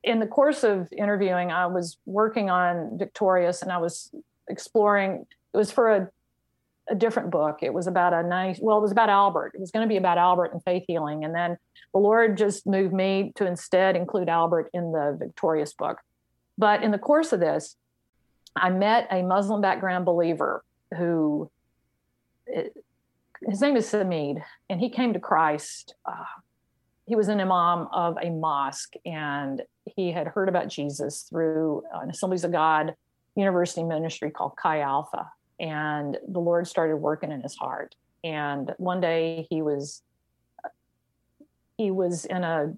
In 0.05 0.21
the 0.21 0.29
course 0.29 0.62
of 0.62 0.93
interviewing, 0.93 1.50
I 1.50 1.67
was 1.67 1.97
working 2.07 2.50
on 2.50 2.97
Victorious 2.97 3.62
and 3.62 3.73
I 3.73 3.79
was 3.79 4.12
exploring, 4.49 5.27
it 5.53 5.57
was 5.57 5.73
for 5.73 5.93
a 5.93 6.09
a 6.90 6.95
different 6.95 7.30
book. 7.30 7.59
It 7.62 7.73
was 7.73 7.87
about 7.87 8.12
a 8.12 8.23
nice, 8.23 8.59
well, 8.61 8.78
it 8.78 8.83
was 8.83 8.92
about 8.92 9.09
Albert. 9.09 9.52
It 9.54 9.61
was 9.61 9.71
going 9.71 9.87
to 9.87 9.88
be 9.88 9.97
about 9.97 10.18
Albert 10.18 10.52
and 10.52 10.62
faith 10.64 10.85
healing. 10.87 11.25
And 11.25 11.35
then 11.35 11.59
the 11.92 12.00
Lord 12.00 12.37
just 12.37 12.66
moved 12.66 12.95
me 12.95 13.33
to 13.37 13.47
instead 13.47 13.97
include 13.97 14.28
Albert 14.28 14.71
in 14.73 14.92
the 14.92 15.16
Victorious 15.18 15.73
book. 15.73 15.99
But 16.57 16.83
in 16.83 16.90
the 16.90 16.99
course 16.99 17.33
of 17.33 17.40
this, 17.40 17.76
I 18.57 18.71
met 18.71 19.07
a 19.11 19.23
Muslim 19.23 19.61
background 19.61 20.04
believer 20.04 20.64
who, 20.97 21.50
his 22.47 23.61
name 23.61 23.76
is 23.76 23.90
Samid, 23.90 24.42
and 24.68 24.80
he 24.80 24.90
came 24.90 25.12
to 25.12 25.21
Christ. 25.21 25.95
Uh, 26.04 26.25
he 27.07 27.14
was 27.14 27.28
an 27.28 27.40
imam 27.40 27.88
of 27.92 28.16
a 28.23 28.30
mosque, 28.30 28.95
and 29.04 29.62
he 29.85 30.12
had 30.12 30.26
heard 30.26 30.49
about 30.49 30.68
Jesus 30.68 31.23
through 31.23 31.83
an 31.92 32.11
Assemblies 32.11 32.45
of 32.45 32.52
God 32.52 32.95
university 33.37 33.85
ministry 33.85 34.30
called 34.30 34.57
Chi 34.57 34.80
Alpha 34.80 35.30
and 35.61 36.17
the 36.27 36.41
Lord 36.41 36.67
started 36.67 36.97
working 36.97 37.33
in 37.33 37.41
his 37.41 37.57
heart. 37.57 37.95
And 38.25 38.75
one 38.79 39.00
day 39.00 39.47
he 39.50 39.62
was 39.62 40.03
he 41.77 41.91
was 41.93 42.25
in 42.25 42.43
a 42.43 42.75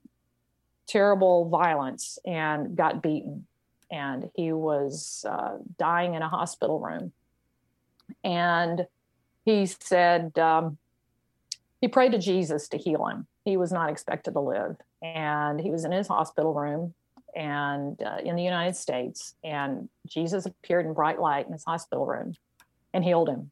terrible 0.86 1.48
violence 1.48 2.18
and 2.26 2.76
got 2.76 3.02
beaten, 3.02 3.46
and 3.90 4.30
he 4.34 4.52
was 4.52 5.24
uh, 5.28 5.56
dying 5.78 6.14
in 6.14 6.22
a 6.22 6.28
hospital 6.28 6.78
room. 6.78 7.12
And 8.22 8.86
he 9.44 9.64
said 9.66 10.38
um, 10.38 10.76
he 11.80 11.88
prayed 11.88 12.12
to 12.12 12.18
Jesus 12.18 12.68
to 12.68 12.76
heal 12.76 13.06
him. 13.06 13.26
He 13.44 13.56
was 13.56 13.72
not 13.72 13.88
expected 13.88 14.32
to 14.32 14.40
live, 14.40 14.76
and 15.02 15.60
he 15.60 15.70
was 15.70 15.84
in 15.84 15.92
his 15.92 16.08
hospital 16.08 16.52
room 16.52 16.94
and 17.34 18.02
uh, 18.02 18.18
in 18.22 18.36
the 18.36 18.42
United 18.42 18.76
States, 18.76 19.34
and 19.42 19.88
Jesus 20.06 20.44
appeared 20.46 20.84
in 20.84 20.92
bright 20.92 21.20
light 21.20 21.46
in 21.46 21.52
his 21.52 21.64
hospital 21.64 22.04
room 22.04 22.34
and 22.92 23.04
healed 23.04 23.28
him. 23.28 23.50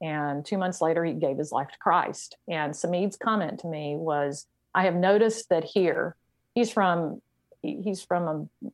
And 0.00 0.44
two 0.44 0.58
months 0.58 0.80
later, 0.80 1.04
he 1.04 1.12
gave 1.12 1.38
his 1.38 1.50
life 1.50 1.68
to 1.68 1.78
Christ. 1.78 2.36
And 2.46 2.72
Samid's 2.72 3.16
comment 3.16 3.60
to 3.60 3.66
me 3.66 3.96
was, 3.96 4.46
I 4.74 4.84
have 4.84 4.94
noticed 4.94 5.48
that 5.48 5.64
here, 5.64 6.14
he's 6.54 6.70
from 6.70 7.20
he's 7.62 8.02
from 8.02 8.48
a, 8.62 8.68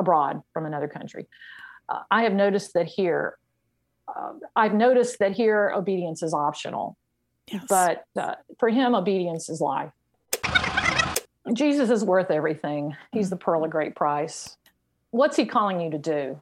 abroad 0.00 0.42
from 0.54 0.64
another 0.64 0.88
country. 0.88 1.26
Uh, 1.88 2.00
I 2.10 2.22
have 2.22 2.32
noticed 2.32 2.72
that 2.72 2.86
here, 2.86 3.36
uh, 4.08 4.32
I've 4.56 4.72
noticed 4.72 5.18
that 5.18 5.32
here 5.32 5.70
obedience 5.74 6.22
is 6.22 6.32
optional, 6.32 6.96
yes. 7.50 7.64
but 7.68 8.04
uh, 8.16 8.36
for 8.58 8.70
him, 8.70 8.94
obedience 8.94 9.50
is 9.50 9.60
life. 9.60 9.92
Jesus 11.52 11.90
is 11.90 12.02
worth 12.04 12.30
everything. 12.30 12.96
He's 13.12 13.28
the 13.28 13.36
pearl 13.36 13.64
of 13.64 13.70
great 13.70 13.94
price. 13.94 14.56
What's 15.10 15.36
he 15.36 15.44
calling 15.44 15.80
you 15.82 15.90
to 15.90 15.98
do? 15.98 16.40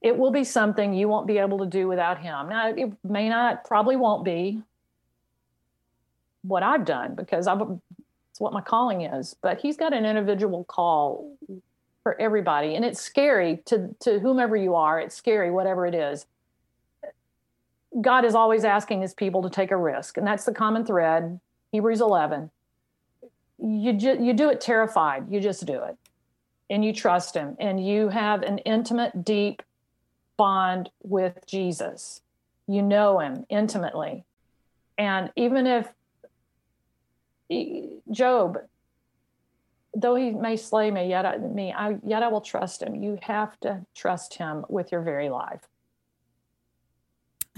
It 0.00 0.16
will 0.16 0.30
be 0.30 0.44
something 0.44 0.94
you 0.94 1.08
won't 1.08 1.26
be 1.26 1.38
able 1.38 1.58
to 1.58 1.66
do 1.66 1.88
without 1.88 2.18
him. 2.18 2.48
Now, 2.48 2.68
it 2.68 2.92
may 3.02 3.28
not, 3.28 3.64
probably 3.64 3.96
won't 3.96 4.24
be 4.24 4.62
what 6.42 6.62
I've 6.62 6.84
done 6.84 7.14
because 7.14 7.46
I've, 7.46 7.60
it's 8.30 8.40
what 8.40 8.52
my 8.52 8.60
calling 8.60 9.02
is. 9.02 9.34
But 9.42 9.58
he's 9.58 9.76
got 9.76 9.92
an 9.92 10.04
individual 10.04 10.64
call 10.64 11.36
for 12.02 12.18
everybody, 12.20 12.74
and 12.74 12.84
it's 12.84 13.00
scary 13.00 13.58
to 13.66 13.94
to 14.00 14.18
whomever 14.20 14.56
you 14.56 14.74
are. 14.76 15.00
It's 15.00 15.14
scary, 15.14 15.50
whatever 15.50 15.86
it 15.86 15.94
is. 15.94 16.24
God 18.00 18.24
is 18.24 18.34
always 18.34 18.64
asking 18.64 19.02
His 19.02 19.12
people 19.12 19.42
to 19.42 19.50
take 19.50 19.70
a 19.70 19.76
risk, 19.76 20.16
and 20.16 20.26
that's 20.26 20.44
the 20.44 20.54
common 20.54 20.86
thread. 20.86 21.40
Hebrews 21.72 22.00
11. 22.00 22.50
You 23.58 23.92
ju- 23.92 24.18
you 24.22 24.32
do 24.32 24.48
it 24.48 24.60
terrified. 24.60 25.30
You 25.30 25.40
just 25.40 25.66
do 25.66 25.82
it, 25.82 25.96
and 26.70 26.84
you 26.84 26.94
trust 26.94 27.34
Him, 27.34 27.56
and 27.58 27.84
you 27.84 28.08
have 28.08 28.42
an 28.42 28.58
intimate, 28.58 29.24
deep 29.24 29.62
bond 30.38 30.88
with 31.02 31.46
Jesus. 31.46 32.22
You 32.66 32.80
know 32.80 33.18
him 33.18 33.44
intimately. 33.50 34.24
And 34.96 35.30
even 35.36 35.66
if 35.66 35.86
Job, 38.10 38.58
though 39.94 40.14
he 40.14 40.30
may 40.30 40.56
slay 40.56 40.90
me, 40.90 41.08
yet 41.08 41.26
I, 41.26 41.36
me, 41.38 41.72
I, 41.72 41.98
yet 42.06 42.22
I 42.22 42.28
will 42.28 42.40
trust 42.40 42.82
him. 42.82 42.94
You 43.02 43.18
have 43.22 43.58
to 43.60 43.84
trust 43.94 44.34
him 44.34 44.64
with 44.70 44.92
your 44.92 45.02
very 45.02 45.28
life. 45.28 45.60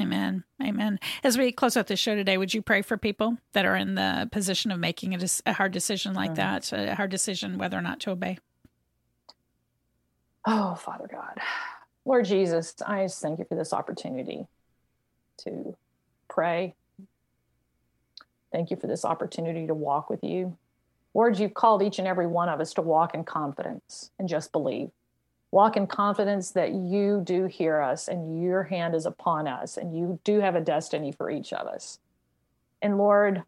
Amen. 0.00 0.44
Amen. 0.62 0.98
As 1.22 1.36
we 1.36 1.52
close 1.52 1.76
out 1.76 1.86
the 1.86 1.96
show 1.96 2.14
today, 2.14 2.38
would 2.38 2.54
you 2.54 2.62
pray 2.62 2.80
for 2.80 2.96
people 2.96 3.36
that 3.52 3.66
are 3.66 3.76
in 3.76 3.96
the 3.96 4.28
position 4.32 4.70
of 4.70 4.78
making 4.78 5.14
a, 5.14 5.26
a 5.44 5.52
hard 5.52 5.72
decision 5.72 6.14
like 6.14 6.30
mm-hmm. 6.30 6.36
that, 6.36 6.72
a 6.72 6.94
hard 6.94 7.10
decision 7.10 7.58
whether 7.58 7.76
or 7.76 7.82
not 7.82 8.00
to 8.00 8.10
obey? 8.10 8.38
Oh, 10.46 10.74
Father 10.74 11.08
God. 11.10 11.38
Lord 12.04 12.24
Jesus, 12.24 12.74
I 12.86 13.04
just 13.04 13.20
thank 13.20 13.38
you 13.38 13.44
for 13.44 13.54
this 13.54 13.72
opportunity 13.72 14.46
to 15.44 15.76
pray. 16.28 16.74
Thank 18.52 18.70
you 18.70 18.76
for 18.76 18.86
this 18.86 19.04
opportunity 19.04 19.66
to 19.66 19.74
walk 19.74 20.10
with 20.10 20.24
you. 20.24 20.56
Lord, 21.14 21.38
you've 21.38 21.54
called 21.54 21.82
each 21.82 21.98
and 21.98 22.08
every 22.08 22.26
one 22.26 22.48
of 22.48 22.60
us 22.60 22.74
to 22.74 22.82
walk 22.82 23.14
in 23.14 23.24
confidence 23.24 24.10
and 24.18 24.28
just 24.28 24.52
believe. 24.52 24.90
walk 25.52 25.76
in 25.76 25.86
confidence 25.86 26.52
that 26.52 26.72
you 26.72 27.22
do 27.24 27.46
hear 27.46 27.80
us 27.80 28.08
and 28.08 28.42
your 28.42 28.62
hand 28.64 28.94
is 28.94 29.06
upon 29.06 29.48
us 29.48 29.76
and 29.76 29.96
you 29.96 30.20
do 30.24 30.40
have 30.40 30.54
a 30.54 30.60
destiny 30.60 31.12
for 31.12 31.30
each 31.30 31.52
of 31.52 31.66
us. 31.66 31.98
And 32.82 32.98
Lord, 32.98 33.42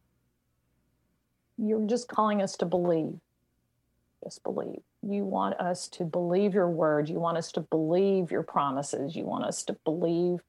you're 1.56 1.86
just 1.86 2.08
calling 2.08 2.42
us 2.42 2.56
to 2.56 2.66
believe. 2.66 3.14
Just 4.24 4.42
believe. 4.42 4.82
You 5.02 5.24
want 5.24 5.58
us 5.58 5.88
to 5.88 6.04
believe 6.04 6.54
your 6.54 6.70
word. 6.70 7.08
You 7.08 7.18
want 7.18 7.36
us 7.36 7.50
to 7.52 7.60
believe 7.60 8.30
your 8.30 8.42
promises. 8.42 9.16
You 9.16 9.24
want 9.24 9.44
us 9.44 9.64
to 9.64 9.76
believe 9.84 10.40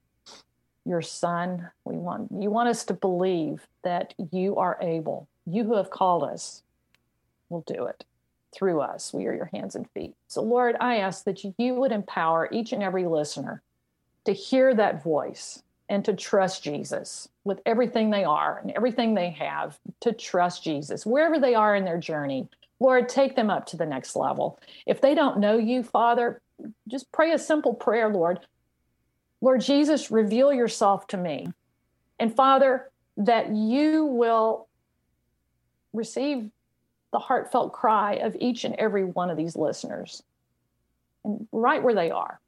your 0.84 1.02
son. 1.02 1.70
We 1.84 1.96
want 1.96 2.30
you 2.38 2.50
want 2.50 2.68
us 2.68 2.84
to 2.84 2.94
believe 2.94 3.66
that 3.82 4.14
you 4.30 4.56
are 4.56 4.78
able. 4.80 5.28
You 5.46 5.64
who 5.64 5.76
have 5.76 5.90
called 5.90 6.22
us 6.22 6.62
will 7.48 7.64
do 7.66 7.86
it 7.86 8.04
through 8.54 8.80
us. 8.80 9.12
We 9.12 9.26
are 9.26 9.34
your 9.34 9.50
hands 9.52 9.74
and 9.74 9.90
feet. 9.90 10.14
So, 10.28 10.42
Lord, 10.42 10.76
I 10.80 10.98
ask 10.98 11.24
that 11.24 11.42
you 11.58 11.74
would 11.74 11.92
empower 11.92 12.48
each 12.52 12.72
and 12.72 12.82
every 12.82 13.06
listener 13.06 13.62
to 14.24 14.32
hear 14.32 14.74
that 14.74 15.02
voice 15.02 15.62
and 15.88 16.04
to 16.04 16.14
trust 16.14 16.62
Jesus 16.62 17.28
with 17.44 17.60
everything 17.66 18.10
they 18.10 18.24
are 18.24 18.58
and 18.62 18.70
everything 18.72 19.14
they 19.14 19.30
have, 19.30 19.78
to 20.00 20.12
trust 20.12 20.64
Jesus 20.64 21.04
wherever 21.04 21.38
they 21.38 21.54
are 21.54 21.76
in 21.76 21.84
their 21.84 21.98
journey. 21.98 22.48
Lord, 22.84 23.08
take 23.08 23.34
them 23.34 23.48
up 23.48 23.64
to 23.68 23.78
the 23.78 23.86
next 23.86 24.14
level. 24.14 24.58
If 24.84 25.00
they 25.00 25.14
don't 25.14 25.38
know 25.38 25.56
you, 25.56 25.82
Father, 25.82 26.42
just 26.86 27.10
pray 27.12 27.32
a 27.32 27.38
simple 27.38 27.72
prayer, 27.72 28.10
Lord. 28.10 28.40
Lord 29.40 29.62
Jesus, 29.62 30.10
reveal 30.10 30.52
yourself 30.52 31.06
to 31.06 31.16
me. 31.16 31.48
And 32.20 32.36
Father, 32.36 32.90
that 33.16 33.54
you 33.54 34.04
will 34.04 34.68
receive 35.94 36.50
the 37.10 37.18
heartfelt 37.18 37.72
cry 37.72 38.16
of 38.16 38.36
each 38.38 38.64
and 38.64 38.74
every 38.74 39.04
one 39.04 39.30
of 39.30 39.38
these 39.38 39.56
listeners. 39.56 40.22
And 41.24 41.48
right 41.52 41.82
where 41.82 41.94
they 41.94 42.10
are, 42.10 42.38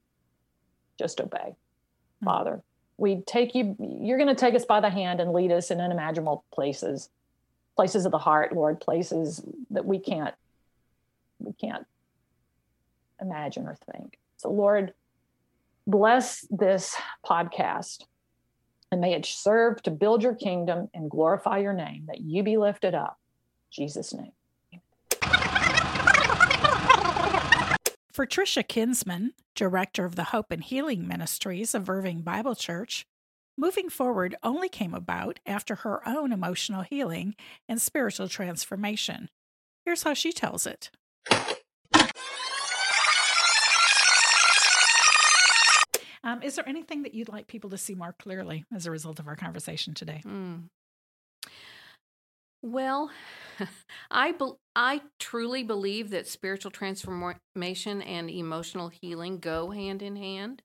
just 0.99 1.19
obey. 1.19 1.39
Mm-hmm. 1.39 2.27
Father, 2.27 2.63
we 2.99 3.23
take 3.23 3.55
you, 3.55 3.75
you're 3.79 4.19
going 4.19 4.29
to 4.29 4.35
take 4.35 4.55
us 4.55 4.67
by 4.67 4.81
the 4.81 4.91
hand 4.91 5.19
and 5.21 5.33
lead 5.33 5.51
us 5.51 5.71
in 5.71 5.81
unimaginable 5.81 6.45
places, 6.53 7.09
places 7.77 8.07
of 8.07 8.13
the 8.13 8.19
heart, 8.19 8.55
Lord, 8.55 8.81
places 8.81 9.43
that 9.71 9.85
we 9.85 9.99
can't, 9.99 10.35
we 11.39 11.53
can't 11.53 11.87
imagine 13.21 13.67
or 13.67 13.77
think. 13.93 14.19
So, 14.39 14.51
Lord, 14.51 14.95
bless 15.87 16.47
this 16.51 16.97
podcast 17.25 18.05
and 18.91 19.01
may 19.01 19.15
it 19.15 19.27
serve 19.27 19.83
to 19.83 19.91
build 19.91 20.23
your 20.23 20.35
kingdom 20.35 20.89
and 20.95 21.11
glorify 21.11 21.59
your 21.59 21.73
name, 21.73 22.05
that 22.07 22.21
you 22.21 22.43
be 22.43 22.57
lifted 22.57 22.95
up. 22.95 23.19
In 23.77 23.85
Jesus' 23.85 24.15
name. 24.15 24.33
For 28.13 28.27
Tricia 28.27 28.67
Kinsman, 28.67 29.35
director 29.55 30.07
of 30.07 30.17
the 30.17 30.25
Hope 30.25 30.51
and 30.51 30.65
Healing 30.65 31.07
Ministries 31.07 31.75
of 31.75 31.91
Irving 31.91 32.23
Bible 32.23 32.55
Church, 32.55 33.07
moving 33.57 33.89
forward 33.89 34.37
only 34.43 34.69
came 34.69 34.95
about 34.95 35.41
after 35.47 35.77
her 35.77 36.07
own 36.07 36.33
emotional 36.33 36.83
healing 36.83 37.35
and 37.69 37.81
spiritual 37.81 38.29
transformation. 38.29 39.29
Here's 39.85 40.03
how 40.03 40.15
she 40.15 40.33
tells 40.33 40.67
it. 40.67 40.91
Um, 46.27 46.43
is 46.43 46.57
there 46.57 46.69
anything 46.69 47.05
that 47.05 47.15
you'd 47.15 47.29
like 47.29 47.47
people 47.47 47.71
to 47.71 47.79
see 47.79 47.95
more 47.95 48.13
clearly 48.19 48.65
as 48.75 48.85
a 48.85 48.91
result 48.91 49.21
of 49.21 49.29
our 49.29 49.37
conversation 49.37 49.95
today? 49.95 50.23
Mm. 50.27 50.65
Well, 52.63 53.13
I 54.11 54.33
be- 54.33 54.55
I 54.75 55.03
truly 55.21 55.63
believe 55.63 56.11
that 56.11 56.27
spiritual 56.27 56.73
transformation 56.73 58.03
and 58.03 58.29
emotional 58.29 58.89
healing 58.89 59.39
go 59.39 59.71
hand 59.71 60.03
in 60.03 60.17
hand. 60.17 60.63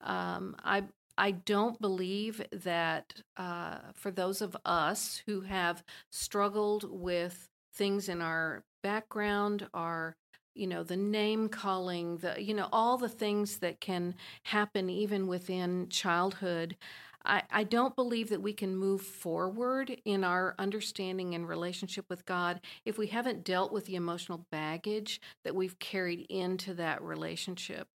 Um, 0.00 0.56
I 0.64 0.84
I 1.18 1.30
don't 1.32 1.80
believe 1.80 2.44
that 2.52 3.14
uh, 3.36 3.78
for 3.94 4.10
those 4.10 4.42
of 4.42 4.56
us 4.64 5.22
who 5.26 5.42
have 5.42 5.82
struggled 6.10 6.84
with 6.90 7.48
things 7.74 8.08
in 8.08 8.20
our 8.20 8.64
background, 8.82 9.68
our 9.74 10.16
you 10.54 10.66
know 10.66 10.82
the 10.82 10.96
name 10.96 11.48
calling, 11.48 12.18
the 12.18 12.42
you 12.42 12.54
know 12.54 12.68
all 12.72 12.98
the 12.98 13.08
things 13.08 13.58
that 13.58 13.80
can 13.80 14.14
happen 14.44 14.90
even 14.90 15.26
within 15.26 15.88
childhood. 15.88 16.76
I, 17.24 17.42
I 17.50 17.64
don't 17.64 17.96
believe 17.96 18.28
that 18.28 18.42
we 18.42 18.52
can 18.52 18.76
move 18.76 19.02
forward 19.02 20.00
in 20.04 20.22
our 20.22 20.54
understanding 20.58 21.34
and 21.34 21.48
relationship 21.48 22.04
with 22.08 22.24
God 22.24 22.60
if 22.84 22.98
we 22.98 23.08
haven't 23.08 23.44
dealt 23.44 23.72
with 23.72 23.86
the 23.86 23.96
emotional 23.96 24.46
baggage 24.52 25.20
that 25.44 25.54
we've 25.56 25.78
carried 25.80 26.26
into 26.30 26.72
that 26.74 27.02
relationship. 27.02 27.88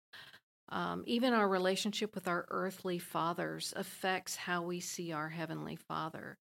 Um, 0.71 1.03
even 1.08 1.34
our 1.34 1.47
relationship 1.47 2.13
with 2.13 2.27
our 2.27 2.45
earthly 2.49 2.99
fathers 2.99 3.73
affects 3.75 4.36
how 4.36 4.62
we 4.62 4.79
see 4.79 5.12
our 5.12 5.29
heavenly 5.29 5.75
father. 5.75 6.38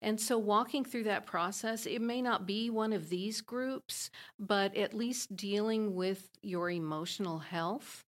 And 0.00 0.20
so, 0.20 0.38
walking 0.38 0.84
through 0.84 1.04
that 1.04 1.26
process, 1.26 1.86
it 1.86 2.02
may 2.02 2.22
not 2.22 2.46
be 2.46 2.70
one 2.70 2.92
of 2.92 3.08
these 3.08 3.40
groups, 3.40 4.10
but 4.38 4.76
at 4.76 4.94
least 4.94 5.36
dealing 5.36 5.94
with 5.94 6.28
your 6.42 6.70
emotional 6.70 7.38
health 7.38 8.04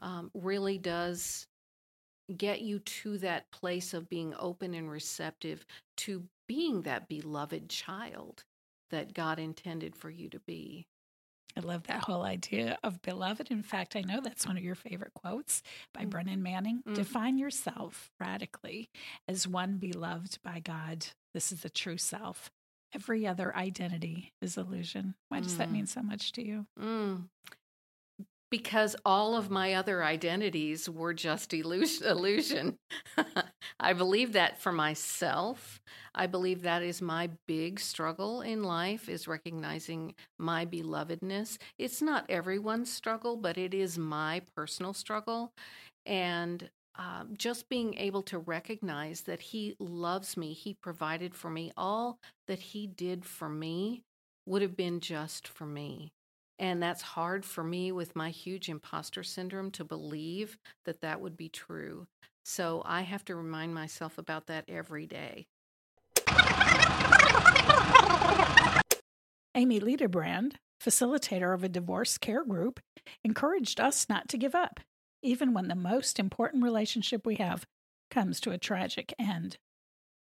um, 0.00 0.30
really 0.34 0.78
does 0.78 1.46
get 2.36 2.60
you 2.60 2.78
to 2.80 3.18
that 3.18 3.50
place 3.50 3.94
of 3.94 4.08
being 4.08 4.34
open 4.38 4.74
and 4.74 4.90
receptive 4.90 5.66
to 5.96 6.24
being 6.46 6.82
that 6.82 7.08
beloved 7.08 7.68
child 7.68 8.44
that 8.90 9.14
God 9.14 9.38
intended 9.38 9.96
for 9.96 10.10
you 10.10 10.28
to 10.30 10.38
be. 10.40 10.86
I 11.56 11.60
love 11.60 11.84
that 11.84 12.04
whole 12.04 12.22
idea 12.22 12.78
of 12.82 13.02
beloved. 13.02 13.50
In 13.50 13.62
fact, 13.62 13.96
I 13.96 14.00
know 14.00 14.20
that's 14.22 14.46
one 14.46 14.56
of 14.56 14.62
your 14.62 14.74
favorite 14.74 15.14
quotes 15.14 15.62
by 15.92 16.00
mm-hmm. 16.02 16.10
Brennan 16.10 16.42
Manning. 16.42 16.78
Mm-hmm. 16.78 16.94
Define 16.94 17.38
yourself 17.38 18.10
radically 18.20 18.90
as 19.28 19.46
one 19.46 19.76
beloved 19.78 20.38
by 20.42 20.60
God. 20.60 21.06
This 21.34 21.52
is 21.52 21.60
the 21.60 21.70
true 21.70 21.98
self. 21.98 22.50
Every 22.94 23.26
other 23.26 23.56
identity 23.56 24.32
is 24.42 24.56
illusion. 24.56 25.14
Why 25.28 25.40
does 25.40 25.54
mm. 25.54 25.58
that 25.58 25.72
mean 25.72 25.86
so 25.86 26.02
much 26.02 26.32
to 26.32 26.46
you? 26.46 26.66
Mm 26.78 27.28
because 28.52 28.94
all 29.06 29.34
of 29.34 29.50
my 29.50 29.72
other 29.72 30.04
identities 30.04 30.86
were 30.86 31.14
just 31.14 31.54
illusion. 31.54 32.76
I 33.80 33.94
believe 33.94 34.34
that 34.34 34.60
for 34.60 34.72
myself. 34.72 35.80
I 36.14 36.26
believe 36.26 36.60
that 36.62 36.82
is 36.82 37.00
my 37.00 37.30
big 37.48 37.80
struggle 37.80 38.42
in 38.42 38.62
life 38.62 39.08
is 39.08 39.26
recognizing 39.26 40.14
my 40.38 40.66
belovedness. 40.66 41.56
It's 41.78 42.02
not 42.02 42.26
everyone's 42.28 42.92
struggle, 42.92 43.38
but 43.38 43.56
it 43.56 43.72
is 43.72 43.96
my 43.96 44.42
personal 44.54 44.92
struggle. 44.92 45.50
And 46.04 46.68
um, 46.96 47.30
just 47.38 47.70
being 47.70 47.94
able 47.94 48.22
to 48.24 48.38
recognize 48.38 49.22
that 49.22 49.40
he 49.40 49.76
loves 49.80 50.36
me, 50.36 50.52
he 50.52 50.74
provided 50.74 51.34
for 51.34 51.48
me, 51.48 51.72
all 51.74 52.18
that 52.48 52.58
he 52.58 52.86
did 52.86 53.24
for 53.24 53.48
me 53.48 54.02
would 54.44 54.60
have 54.60 54.76
been 54.76 55.00
just 55.00 55.48
for 55.48 55.64
me. 55.64 56.12
And 56.62 56.80
that's 56.80 57.02
hard 57.02 57.44
for 57.44 57.64
me 57.64 57.90
with 57.90 58.14
my 58.14 58.30
huge 58.30 58.68
imposter 58.68 59.24
syndrome 59.24 59.72
to 59.72 59.84
believe 59.84 60.58
that 60.84 61.00
that 61.00 61.20
would 61.20 61.36
be 61.36 61.48
true. 61.48 62.06
So 62.44 62.82
I 62.86 63.00
have 63.00 63.24
to 63.24 63.34
remind 63.34 63.74
myself 63.74 64.16
about 64.16 64.46
that 64.46 64.66
every 64.68 65.08
day. 65.08 65.48
Amy 69.56 69.80
Liederbrand, 69.80 70.52
facilitator 70.80 71.52
of 71.52 71.64
a 71.64 71.68
divorce 71.68 72.16
care 72.16 72.44
group, 72.44 72.78
encouraged 73.24 73.80
us 73.80 74.08
not 74.08 74.28
to 74.28 74.38
give 74.38 74.54
up, 74.54 74.78
even 75.20 75.52
when 75.52 75.66
the 75.66 75.74
most 75.74 76.20
important 76.20 76.62
relationship 76.62 77.26
we 77.26 77.34
have 77.34 77.64
comes 78.08 78.38
to 78.38 78.52
a 78.52 78.58
tragic 78.58 79.12
end. 79.18 79.56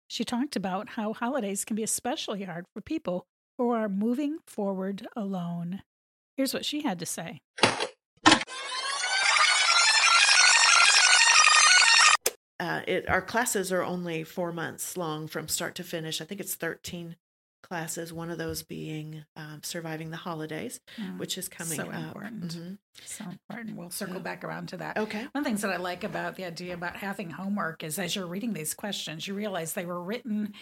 She 0.09 0.25
talked 0.25 0.57
about 0.57 0.91
how 0.91 1.13
holidays 1.13 1.67
can 1.67 1.77
be 1.77 1.83
especially 1.83 2.45
hard 2.45 2.65
for 2.73 2.81
people 2.81 3.27
who 3.59 3.69
are 3.69 3.91
moving 3.91 4.39
forward 4.47 5.07
alone. 5.15 5.83
Here's 6.37 6.55
what 6.55 6.65
she 6.65 6.83
had 6.83 6.99
to 6.99 7.07
say. 7.07 7.41
Uh, 12.59 12.81
it, 12.87 13.09
our 13.09 13.21
classes 13.21 13.73
are 13.73 13.83
only 13.83 14.23
four 14.23 14.53
months 14.53 14.97
long 14.97 15.27
from 15.27 15.49
start 15.49 15.75
to 15.75 15.83
finish. 15.83 16.21
I 16.21 16.25
think 16.25 16.41
it's 16.41 16.55
13 16.55 17.17
classes, 17.63 18.13
one 18.13 18.31
of 18.31 18.39
those 18.39 18.63
being 18.63 19.25
um, 19.35 19.61
Surviving 19.63 20.11
the 20.11 20.17
Holidays, 20.17 20.81
mm, 21.01 21.19
which 21.19 21.39
is 21.39 21.49
coming 21.49 21.79
so 21.79 21.85
up. 21.85 21.95
Important. 21.95 22.49
Mm-hmm. 22.49 22.73
So 23.05 23.25
important. 23.25 23.77
We'll 23.77 23.91
circle 23.91 24.17
yeah. 24.17 24.23
back 24.23 24.45
around 24.45 24.69
to 24.69 24.77
that. 24.77 24.97
Okay. 24.97 25.21
One 25.21 25.31
of 25.35 25.45
the 25.45 25.51
things 25.51 25.63
that 25.63 25.71
I 25.73 25.77
like 25.77 26.05
about 26.05 26.37
the 26.37 26.45
idea 26.45 26.75
about 26.75 26.97
having 26.97 27.31
homework 27.31 27.83
is 27.83 27.99
as 27.99 28.15
you're 28.15 28.27
reading 28.27 28.53
these 28.53 28.75
questions, 28.75 29.27
you 29.27 29.35
realize 29.35 29.73
they 29.73 29.87
were 29.87 30.03
written 30.03 30.53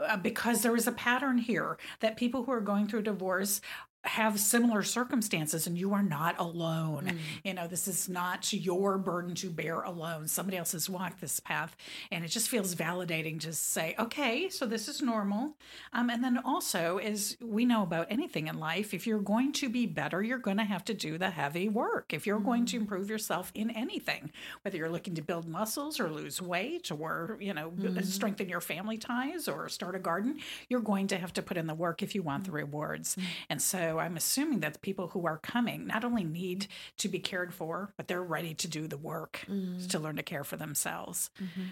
uh, 0.00 0.16
because 0.16 0.62
there 0.62 0.72
was 0.72 0.86
a 0.86 0.92
pattern 0.92 1.38
here 1.38 1.76
that 2.00 2.16
people 2.16 2.44
who 2.44 2.52
are 2.52 2.60
going 2.60 2.88
through 2.88 3.02
divorce 3.02 3.60
have 4.04 4.38
similar 4.38 4.82
circumstances 4.82 5.66
and 5.66 5.78
you 5.78 5.94
are 5.94 6.02
not 6.02 6.38
alone. 6.38 7.06
Mm. 7.06 7.18
You 7.42 7.54
know, 7.54 7.66
this 7.66 7.88
is 7.88 8.08
not 8.08 8.52
your 8.52 8.98
burden 8.98 9.34
to 9.36 9.48
bear 9.48 9.80
alone. 9.80 10.28
Somebody 10.28 10.58
else 10.58 10.72
has 10.72 10.90
walked 10.90 11.20
this 11.20 11.40
path. 11.40 11.74
And 12.12 12.24
it 12.24 12.28
just 12.28 12.48
feels 12.48 12.74
validating 12.74 13.40
to 13.40 13.52
say, 13.52 13.94
okay, 13.98 14.48
so 14.50 14.66
this 14.66 14.88
is 14.88 15.00
normal. 15.00 15.56
Um, 15.92 16.10
and 16.10 16.22
then 16.22 16.38
also, 16.44 16.98
as 16.98 17.36
we 17.40 17.64
know 17.64 17.82
about 17.82 18.06
anything 18.10 18.46
in 18.46 18.58
life, 18.58 18.92
if 18.92 19.06
you're 19.06 19.18
going 19.18 19.52
to 19.52 19.68
be 19.68 19.86
better, 19.86 20.22
you're 20.22 20.38
going 20.38 20.58
to 20.58 20.64
have 20.64 20.84
to 20.86 20.94
do 20.94 21.16
the 21.16 21.30
heavy 21.30 21.68
work. 21.68 22.12
If 22.12 22.26
you're 22.26 22.40
mm. 22.40 22.44
going 22.44 22.66
to 22.66 22.76
mm. 22.76 22.80
improve 22.82 23.08
yourself 23.08 23.50
in 23.54 23.70
anything, 23.70 24.30
whether 24.62 24.76
you're 24.76 24.90
looking 24.90 25.14
to 25.14 25.22
build 25.22 25.48
muscles 25.48 25.98
or 25.98 26.10
lose 26.10 26.42
weight 26.42 26.90
or, 26.92 27.38
you 27.40 27.54
know, 27.54 27.70
mm. 27.70 28.04
strengthen 28.04 28.48
your 28.50 28.60
family 28.60 28.98
ties 28.98 29.48
or 29.48 29.68
start 29.68 29.94
a 29.94 29.98
garden, 29.98 30.38
you're 30.68 30.80
going 30.80 31.06
to 31.06 31.16
have 31.16 31.32
to 31.32 31.42
put 31.42 31.56
in 31.56 31.66
the 31.66 31.74
work 31.74 32.02
if 32.02 32.14
you 32.14 32.22
want 32.22 32.44
the 32.44 32.50
mm. 32.50 32.54
rewards. 32.54 33.16
And 33.48 33.62
so, 33.62 33.93
I'm 33.98 34.16
assuming 34.16 34.60
that 34.60 34.74
the 34.74 34.78
people 34.78 35.08
who 35.08 35.26
are 35.26 35.38
coming 35.38 35.86
not 35.86 36.04
only 36.04 36.24
need 36.24 36.66
to 36.98 37.08
be 37.08 37.18
cared 37.18 37.54
for, 37.54 37.92
but 37.96 38.08
they're 38.08 38.22
ready 38.22 38.54
to 38.54 38.68
do 38.68 38.86
the 38.86 38.96
work 38.96 39.44
mm-hmm. 39.48 39.86
to 39.86 39.98
learn 39.98 40.16
to 40.16 40.22
care 40.22 40.44
for 40.44 40.56
themselves. 40.56 41.30
Mm-hmm. 41.40 41.62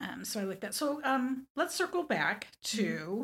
Um, 0.00 0.24
so 0.24 0.40
I 0.40 0.44
like 0.44 0.60
that. 0.60 0.74
So 0.74 1.00
um, 1.04 1.46
let's 1.56 1.74
circle 1.74 2.02
back 2.04 2.48
to 2.64 2.82
mm-hmm. 2.82 3.22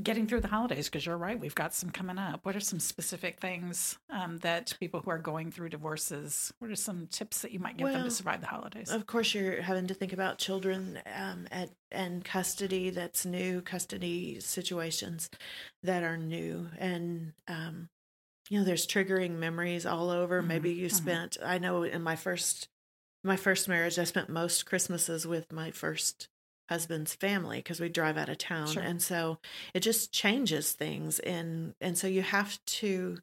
Getting 0.00 0.26
through 0.26 0.40
the 0.40 0.48
holidays 0.48 0.88
because 0.88 1.04
you're 1.04 1.18
right. 1.18 1.38
We've 1.38 1.54
got 1.54 1.74
some 1.74 1.90
coming 1.90 2.18
up. 2.18 2.40
What 2.44 2.56
are 2.56 2.60
some 2.60 2.80
specific 2.80 3.40
things 3.40 3.98
um, 4.08 4.38
that 4.38 4.74
people 4.80 5.00
who 5.00 5.10
are 5.10 5.18
going 5.18 5.50
through 5.50 5.68
divorces? 5.68 6.52
What 6.60 6.70
are 6.70 6.76
some 6.76 7.08
tips 7.08 7.42
that 7.42 7.52
you 7.52 7.58
might 7.58 7.76
give 7.76 7.84
well, 7.84 7.94
them 7.94 8.04
to 8.04 8.10
survive 8.10 8.40
the 8.40 8.46
holidays? 8.46 8.90
Of 8.90 9.06
course, 9.06 9.34
you're 9.34 9.60
having 9.60 9.86
to 9.88 9.94
think 9.94 10.12
about 10.12 10.38
children 10.38 11.00
um, 11.14 11.46
at 11.50 11.70
and 11.90 12.24
custody. 12.24 12.90
That's 12.90 13.26
new 13.26 13.60
custody 13.60 14.40
situations 14.40 15.28
that 15.82 16.02
are 16.02 16.16
new, 16.16 16.68
and 16.78 17.34
um, 17.48 17.90
you 18.48 18.58
know, 18.58 18.64
there's 18.64 18.86
triggering 18.86 19.38
memories 19.38 19.84
all 19.84 20.08
over. 20.08 20.38
Mm-hmm. 20.38 20.48
Maybe 20.48 20.70
you 20.72 20.86
mm-hmm. 20.86 20.96
spent. 20.96 21.36
I 21.44 21.58
know 21.58 21.82
in 21.82 22.02
my 22.02 22.16
first 22.16 22.68
my 23.24 23.36
first 23.36 23.68
marriage, 23.68 23.98
I 23.98 24.04
spent 24.04 24.28
most 24.28 24.64
Christmases 24.66 25.26
with 25.26 25.52
my 25.52 25.70
first 25.70 26.28
husband's 26.68 27.14
family 27.14 27.58
because 27.58 27.80
we 27.80 27.88
drive 27.88 28.16
out 28.16 28.28
of 28.28 28.38
town, 28.38 28.68
sure. 28.68 28.82
and 28.82 29.02
so 29.02 29.38
it 29.74 29.80
just 29.80 30.12
changes 30.12 30.72
things. 30.72 31.18
And 31.20 31.74
and 31.80 31.96
so 31.96 32.06
you 32.06 32.22
have 32.22 32.58
to, 32.66 33.18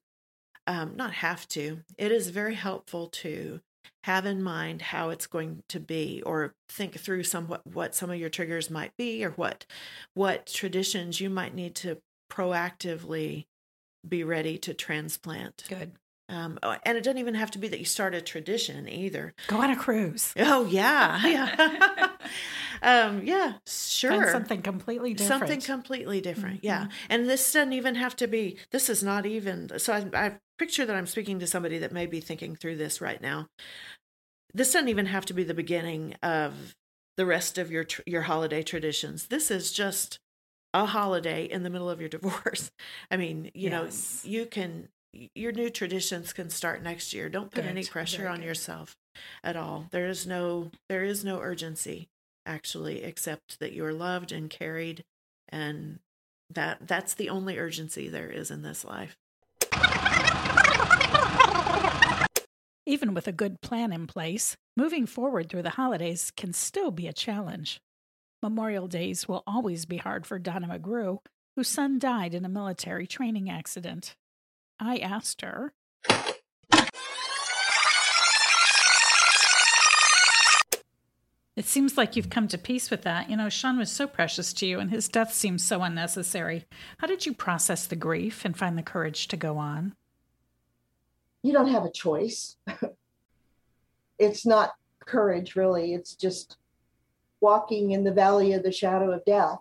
um, 0.68 0.94
not 0.96 1.14
have 1.14 1.48
to. 1.50 1.80
It 1.98 2.12
is 2.12 2.30
very 2.30 2.56
helpful 2.56 3.08
to 3.08 3.62
have 4.04 4.26
in 4.26 4.42
mind 4.42 4.82
how 4.82 5.10
it's 5.10 5.28
going 5.28 5.64
to 5.70 5.80
be 5.80 6.22
or 6.26 6.54
think 6.70 6.98
through 7.00 7.24
somewhat 7.24 7.62
what 7.66 7.76
what 7.76 7.96
some 7.96 8.10
of 8.10 8.20
your 8.20 8.30
triggers 8.30 8.70
might 8.70 8.96
be 8.98 9.26
or 9.26 9.32
what 9.32 9.66
what 10.14 10.46
traditions 10.48 11.20
you 11.20 11.30
might 11.30 11.56
need 11.56 11.76
to 11.76 11.98
proactively 12.32 13.46
be 14.08 14.24
ready 14.24 14.58
to 14.58 14.74
transplant. 14.74 15.66
Good. 15.68 15.94
Um, 16.30 16.60
oh, 16.62 16.76
and 16.84 16.96
it 16.96 17.04
doesn't 17.04 17.18
even 17.18 17.34
have 17.34 17.50
to 17.52 17.60
be 17.60 17.68
that 17.70 17.80
you 17.80 17.86
start 17.86 18.14
a 18.14 18.22
tradition 18.22 18.88
either. 18.88 19.34
Go 19.48 19.62
on 19.62 19.72
a 19.72 19.76
cruise. 19.76 20.32
Oh 20.38 20.66
yeah, 20.66 21.26
yeah, 21.26 22.10
um, 22.82 23.22
yeah. 23.24 23.54
Sure. 23.68 24.12
Find 24.12 24.30
something 24.30 24.62
completely 24.62 25.14
different. 25.14 25.40
Something 25.42 25.62
completely 25.62 26.22
different. 26.22 26.58
Mm-hmm. 26.58 26.66
Yeah, 26.66 26.88
and 27.10 27.30
this 27.30 27.54
doesn't 27.54 27.74
even 27.74 27.96
have 27.96 28.16
to 28.18 28.28
be. 28.28 28.58
This 28.72 28.90
is 28.90 29.04
not 29.04 29.26
even. 29.26 29.78
So 29.80 29.94
I, 29.94 30.06
I 30.14 30.32
picture 30.58 30.86
that 30.86 30.96
I'm 30.96 31.08
speaking 31.08 31.40
to 31.40 31.48
somebody 31.48 31.78
that 31.80 31.92
may 31.92 32.06
be 32.06 32.20
thinking 32.20 32.56
through 32.56 32.78
this 32.78 33.02
right 33.02 33.22
now. 33.22 33.48
This 34.54 34.74
doesn't 34.74 34.90
even 34.90 35.08
have 35.08 35.26
to 35.28 35.34
be 35.34 35.44
the 35.44 35.54
beginning 35.54 36.16
of 36.24 36.76
the 37.18 37.26
rest 37.26 37.58
of 37.58 37.72
your 37.72 37.86
your 38.06 38.24
holiday 38.24 38.64
traditions. 38.64 39.28
This 39.28 39.52
is 39.52 39.72
just 39.72 40.20
a 40.74 40.86
holiday 40.86 41.46
in 41.46 41.64
the 41.64 41.70
middle 41.70 41.90
of 41.90 42.00
your 42.00 42.10
divorce. 42.18 42.72
I 43.10 43.18
mean, 43.18 43.52
you 43.54 43.70
yes. 43.70 44.24
know, 44.24 44.32
you 44.32 44.46
can 44.46 44.90
your 45.36 45.52
new 45.52 45.70
traditions 45.70 46.34
can 46.34 46.50
start 46.50 46.84
next 46.84 47.14
year. 47.14 47.30
Don't 47.30 47.52
put 47.52 47.64
good. 47.64 47.70
any 47.70 47.84
pressure 47.84 48.20
Very 48.20 48.30
on 48.30 48.38
good. 48.38 48.46
yourself 48.46 48.96
at 49.44 49.56
all. 49.56 49.88
There 49.92 50.08
is 50.08 50.28
no 50.28 50.72
there 50.88 51.04
is 51.04 51.24
no 51.24 51.40
urgency 51.40 52.10
actually 52.50 53.04
accept 53.04 53.60
that 53.60 53.74
you're 53.74 53.94
loved 53.94 54.32
and 54.32 54.50
carried 54.50 55.04
and 55.48 56.00
that 56.50 56.88
that's 56.88 57.14
the 57.14 57.30
only 57.30 57.60
urgency 57.60 58.10
there 58.10 58.30
is 58.30 58.50
in 58.50 58.64
this 58.64 58.84
life. 58.84 59.16
Even 62.86 63.14
with 63.14 63.28
a 63.28 63.32
good 63.32 63.62
plan 63.62 63.94
in 63.94 64.08
place, 64.08 64.58
moving 64.76 65.06
forward 65.06 65.48
through 65.48 65.62
the 65.62 65.70
holidays 65.72 66.32
can 66.36 66.54
still 66.54 66.90
be 66.90 67.08
a 67.08 67.14
challenge. 67.14 67.80
Memorial 68.42 68.88
Days 68.88 69.28
will 69.28 69.44
always 69.46 69.86
be 69.86 69.98
hard 69.98 70.26
for 70.26 70.40
Donna 70.40 70.68
McGrew, 70.68 71.20
whose 71.56 71.68
son 71.68 72.00
died 72.00 72.34
in 72.34 72.46
a 72.46 72.50
military 72.50 73.06
training 73.06 73.48
accident. 73.50 74.16
I 74.80 74.98
asked 74.98 75.42
her. 75.42 75.74
It 81.60 81.66
seems 81.66 81.98
like 81.98 82.16
you've 82.16 82.30
come 82.30 82.48
to 82.48 82.58
peace 82.58 82.90
with 82.90 83.02
that. 83.02 83.30
You 83.30 83.36
know, 83.36 83.50
Sean 83.50 83.78
was 83.78 83.92
so 83.92 84.08
precious 84.08 84.54
to 84.54 84.66
you, 84.66 84.80
and 84.80 84.90
his 84.90 85.10
death 85.10 85.34
seems 85.34 85.62
so 85.62 85.82
unnecessary. 85.82 86.64
How 87.00 87.08
did 87.08 87.26
you 87.26 87.34
process 87.34 87.86
the 87.86 87.98
grief 87.98 88.46
and 88.46 88.56
find 88.56 88.78
the 88.78 88.82
courage 88.82 89.28
to 89.28 89.36
go 89.36 89.58
on? 89.58 89.94
You 91.44 91.52
don't 91.52 91.68
have 91.68 91.84
a 91.84 91.92
choice. 91.92 92.56
it's 94.20 94.46
not 94.46 94.72
courage, 95.06 95.58
really. 95.58 95.94
It's 95.94 96.16
just 96.16 96.56
walking 97.42 97.92
in 97.92 98.06
the 98.06 98.14
valley 98.14 98.54
of 98.54 98.64
the 98.64 98.72
shadow 98.72 99.12
of 99.12 99.26
death. 99.26 99.60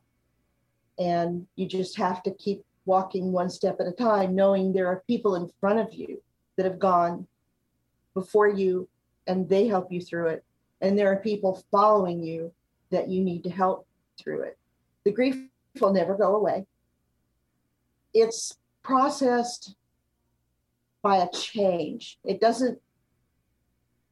And 1.00 1.48
you 1.56 1.66
just 1.66 1.96
have 1.96 2.22
to 2.22 2.30
keep 2.34 2.64
walking 2.84 3.32
one 3.32 3.50
step 3.50 3.78
at 3.80 3.88
a 3.88 3.92
time, 3.92 4.36
knowing 4.36 4.72
there 4.72 4.86
are 4.86 5.02
people 5.08 5.34
in 5.34 5.50
front 5.58 5.80
of 5.80 5.92
you 5.92 6.22
that 6.54 6.64
have 6.64 6.78
gone 6.78 7.26
before 8.14 8.46
you 8.46 8.88
and 9.26 9.48
they 9.48 9.66
help 9.66 9.90
you 9.90 10.00
through 10.00 10.28
it. 10.28 10.44
And 10.80 10.98
there 10.98 11.10
are 11.12 11.16
people 11.16 11.62
following 11.70 12.22
you 12.22 12.52
that 12.90 13.08
you 13.08 13.22
need 13.22 13.44
to 13.44 13.50
help 13.50 13.86
through 14.18 14.42
it. 14.42 14.58
The 15.04 15.12
grief 15.12 15.36
will 15.80 15.92
never 15.92 16.16
go 16.16 16.36
away. 16.36 16.66
It's 18.14 18.56
processed 18.82 19.74
by 21.02 21.16
a 21.18 21.30
change. 21.30 22.18
It 22.24 22.40
doesn't 22.40 22.80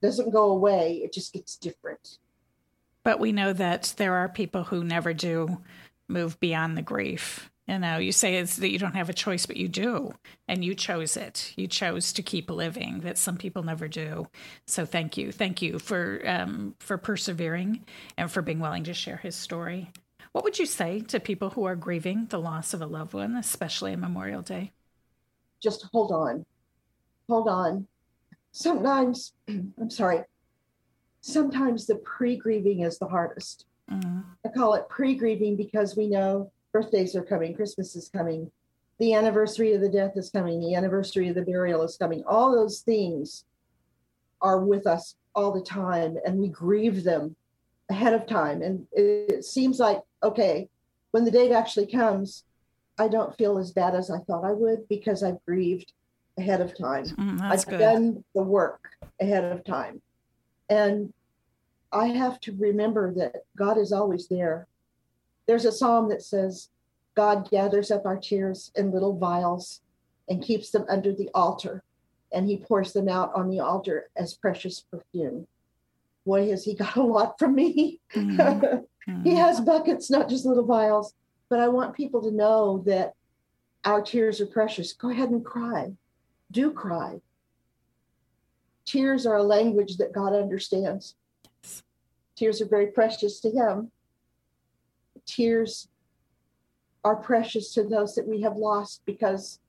doesn't 0.03 0.31
go 0.31 0.53
away, 0.53 1.01
it 1.03 1.13
just 1.13 1.33
gets 1.33 1.57
different. 1.57 2.19
But 3.03 3.19
we 3.19 3.33
know 3.33 3.53
that 3.53 3.95
there 3.97 4.15
are 4.15 4.29
people 4.29 4.65
who 4.65 4.85
never 4.85 5.15
do 5.15 5.63
move 6.07 6.39
beyond 6.39 6.77
the 6.77 6.83
grief. 6.83 7.51
You 7.67 7.81
know, 7.81 7.99
you 7.99 8.13
say 8.13 8.37
it's 8.37 8.57
that 8.57 8.71
you 8.71 8.79
don't 8.79 8.95
have 8.95 9.09
a 9.09 9.15
choice, 9.15 9.45
but 9.45 9.57
you 9.57 9.67
do. 9.67 10.15
And 10.47 10.65
you 10.65 10.75
chose 10.75 11.17
it. 11.17 11.53
You 11.57 11.67
chose 11.67 12.13
to 12.13 12.23
keep 12.23 12.49
living 12.49 13.01
that 13.01 13.19
some 13.19 13.37
people 13.37 13.65
never 13.65 13.89
do. 13.89 14.29
So 14.67 14.87
thank 14.87 15.17
you. 15.17 15.33
Thank 15.33 15.63
you 15.63 15.79
for 15.81 16.23
um, 16.25 16.77
for 16.79 16.97
persevering 16.97 17.85
and 18.17 18.31
for 18.31 18.41
being 18.41 18.61
willing 18.61 18.85
to 18.85 18.95
share 18.95 19.17
his 19.17 19.35
story. 19.35 19.91
What 20.31 20.45
would 20.45 20.59
you 20.59 20.67
say 20.67 21.01
to 21.01 21.19
people 21.19 21.51
who 21.51 21.65
are 21.65 21.75
grieving 21.75 22.27
the 22.27 22.39
loss 22.39 22.73
of 22.73 22.83
a 22.83 22.87
loved 22.87 23.15
one, 23.15 23.37
especially 23.37 23.95
on 23.95 24.01
Memorial 24.01 24.43
Day? 24.43 24.73
Just 25.61 25.87
hold 25.93 26.13
on. 26.13 26.45
Hold 27.29 27.49
on. 27.49 27.87
Sometimes, 28.53 29.33
I'm 29.49 29.91
sorry, 29.91 30.21
sometimes 31.21 31.87
the 31.87 31.97
pre 31.97 32.37
grieving 32.37 32.81
is 32.81 32.99
the 32.99 33.09
hardest. 33.09 33.67
Mm-hmm. 33.91 34.21
I 34.45 34.49
call 34.51 34.75
it 34.75 34.89
pre 34.89 35.17
grieving 35.17 35.57
because 35.57 35.97
we 35.97 36.07
know 36.07 36.53
birthdays 36.77 37.17
are 37.17 37.23
coming, 37.23 37.55
Christmas 37.55 37.97
is 37.97 38.11
coming, 38.11 38.51
the 38.99 39.15
anniversary 39.15 39.73
of 39.73 39.81
the 39.81 39.89
death 39.89 40.13
is 40.17 40.29
coming, 40.29 40.61
the 40.61 40.75
anniversary 40.75 41.29
of 41.29 41.35
the 41.35 41.43
burial 41.43 41.83
is 41.83 41.97
coming. 41.97 42.23
All 42.27 42.53
those 42.53 42.81
things 42.81 43.45
are 44.43 44.61
with 44.61 44.87
us 44.87 45.17
all 45.35 45.53
the 45.53 45.63
time, 45.63 46.19
and 46.27 46.39
we 46.39 46.49
grieve 46.49 47.03
them 47.03 47.35
ahead 47.91 48.13
of 48.13 48.27
time. 48.27 48.61
And 48.61 48.87
it 48.93 49.45
seems 49.45 49.79
like, 49.79 50.03
okay, 50.23 50.69
when 51.13 51.25
the 51.25 51.31
date 51.31 51.53
actually 51.53 51.87
comes, 51.87 52.45
I 52.99 53.09
don't 53.09 53.37
feel 53.39 53.57
as 53.57 53.71
bad 53.73 53.95
as 53.95 54.11
I 54.11 54.19
thought 54.19 54.45
I 54.45 54.53
would 54.53 54.87
because 54.89 55.23
I've 55.23 55.43
grieved 55.47 55.93
ahead 56.39 56.61
of 56.61 56.77
time. 56.77 57.07
Mm, 57.07 57.41
I've 57.41 57.67
good. 57.67 57.79
done 57.79 58.25
the 58.35 58.43
work 58.43 58.91
ahead 59.19 59.45
of 59.45 59.65
time. 59.65 60.03
And 60.69 61.15
I 61.91 62.09
have 62.09 62.39
to 62.41 62.55
remember 62.59 63.15
that 63.15 63.45
God 63.57 63.79
is 63.79 63.93
always 63.93 64.29
there. 64.29 64.67
There's 65.47 65.65
a 65.65 65.73
psalm 65.73 66.09
that 66.09 66.23
says, 66.23 66.69
God 67.15 67.49
gathers 67.51 67.91
up 67.91 68.05
our 68.05 68.17
tears 68.17 68.71
in 68.75 68.93
little 68.93 69.17
vials 69.17 69.81
and 70.29 70.43
keeps 70.43 70.71
them 70.71 70.85
under 70.89 71.13
the 71.13 71.31
altar, 71.35 71.83
and 72.33 72.49
he 72.49 72.57
pours 72.57 72.93
them 72.93 73.09
out 73.09 73.33
on 73.35 73.49
the 73.49 73.61
altar 73.61 74.11
as 74.17 74.35
precious 74.35 74.81
perfume. 74.81 75.47
Boy, 76.25 76.51
has 76.51 76.65
he 76.65 76.75
got 76.75 76.97
a 76.97 77.03
lot 77.03 77.39
from 77.39 77.55
me. 77.55 78.01
Mm-hmm. 78.15 79.23
he 79.25 79.37
has 79.37 79.61
buckets, 79.61 80.11
not 80.11 80.29
just 80.29 80.45
little 80.45 80.67
vials. 80.67 81.15
But 81.49 81.61
I 81.61 81.69
want 81.69 81.95
people 81.95 82.23
to 82.23 82.33
know 82.33 82.83
that 82.87 83.15
our 83.85 84.03
tears 84.03 84.41
are 84.41 84.47
precious. 84.47 84.93
Go 84.93 85.11
ahead 85.11 85.31
and 85.31 85.45
cry. 85.45 85.93
Do 86.51 86.73
cry. 86.73 87.21
Tears 88.85 89.27
are 89.27 89.37
a 89.37 89.43
language 89.43 89.97
that 89.99 90.13
God 90.13 90.35
understands. 90.35 91.15
Tears 92.37 92.61
are 92.61 92.69
very 92.69 92.89
precious 92.89 93.41
to 93.41 93.51
Him. 93.51 93.91
Tears 95.25 95.89
are 97.05 97.17
precious 97.17 97.73
to 97.75 97.85
those 97.85 98.15
that 98.17 98.27
we 98.27 98.43
have 98.43 98.57
lost 98.57 99.03
because 99.07 99.61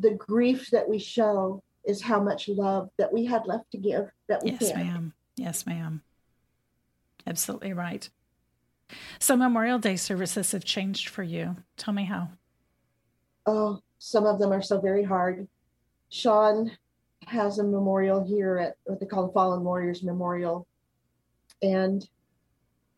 the 0.00 0.14
grief 0.14 0.70
that 0.70 0.88
we 0.88 0.98
show 0.98 1.62
is 1.84 2.02
how 2.02 2.20
much 2.20 2.48
love 2.48 2.90
that 2.98 3.12
we 3.12 3.24
had 3.24 3.46
left 3.46 3.70
to 3.70 3.78
give 3.78 4.10
that 4.28 4.42
we 4.42 4.50
Yes, 4.50 4.72
can. 4.72 4.86
ma'am. 4.86 5.12
Yes, 5.36 5.66
ma'am. 5.66 6.02
Absolutely 7.26 7.72
right. 7.72 8.08
So, 9.18 9.36
Memorial 9.36 9.78
Day 9.78 9.96
services 9.96 10.52
have 10.52 10.64
changed 10.64 11.08
for 11.08 11.22
you. 11.22 11.56
Tell 11.76 11.94
me 11.94 12.04
how. 12.04 12.28
Oh, 13.46 13.80
some 13.98 14.26
of 14.26 14.38
them 14.38 14.52
are 14.52 14.62
so 14.62 14.80
very 14.80 15.02
hard. 15.02 15.48
Sean 16.08 16.70
has 17.26 17.58
a 17.58 17.64
memorial 17.64 18.24
here 18.24 18.58
at 18.58 18.76
what 18.84 19.00
they 19.00 19.06
call 19.06 19.26
the 19.26 19.32
Fallen 19.32 19.64
Warriors 19.64 20.02
Memorial. 20.02 20.66
And 21.62 22.08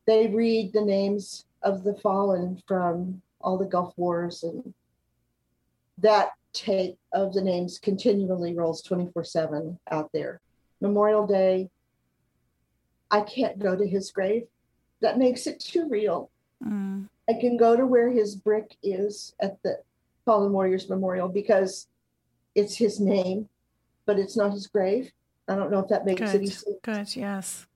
they 0.09 0.27
read 0.27 0.73
the 0.73 0.81
names 0.81 1.45
of 1.63 1.85
the 1.85 1.93
fallen 1.93 2.61
from 2.67 3.21
all 3.43 3.59
the 3.59 3.67
Gulf 3.67 3.93
Wars. 3.99 4.43
And 4.43 4.73
that 5.99 6.31
tape 6.55 6.99
of 7.13 7.35
the 7.35 7.43
names 7.43 7.79
continually 7.79 8.55
rolls 8.55 8.81
24 8.81 9.23
7 9.23 9.79
out 9.91 10.11
there. 10.15 10.41
Memorial 10.81 11.27
Day, 11.27 11.69
I 13.11 13.21
can't 13.21 13.59
go 13.59 13.77
to 13.77 13.87
his 13.87 14.11
grave. 14.11 14.45
That 15.03 15.19
makes 15.19 15.47
it 15.47 15.61
too 15.61 15.87
real. 15.91 16.31
Mm, 16.65 17.09
I 17.29 17.35
can 17.35 17.59
go 17.59 17.77
to 17.77 17.87
where 17.87 18.11
his 18.11 18.35
brick 18.35 18.77
is 18.83 19.35
at 19.41 19.63
the 19.63 19.79
Fallen 20.25 20.53
Warriors 20.53 20.89
Memorial 20.89 21.29
because 21.29 21.87
it's 22.55 22.77
his 22.77 22.99
name, 22.99 23.51
but 24.07 24.19
it's 24.19 24.39
not 24.39 24.53
his 24.53 24.69
grave. 24.69 25.13
I 25.47 25.55
don't 25.55 25.71
know 25.71 25.81
if 25.81 25.89
that 25.89 26.07
makes 26.07 26.21
good. 26.21 26.35
any 26.35 26.47
sense. 26.47 26.77
Good. 26.83 27.15
Yes. 27.15 27.68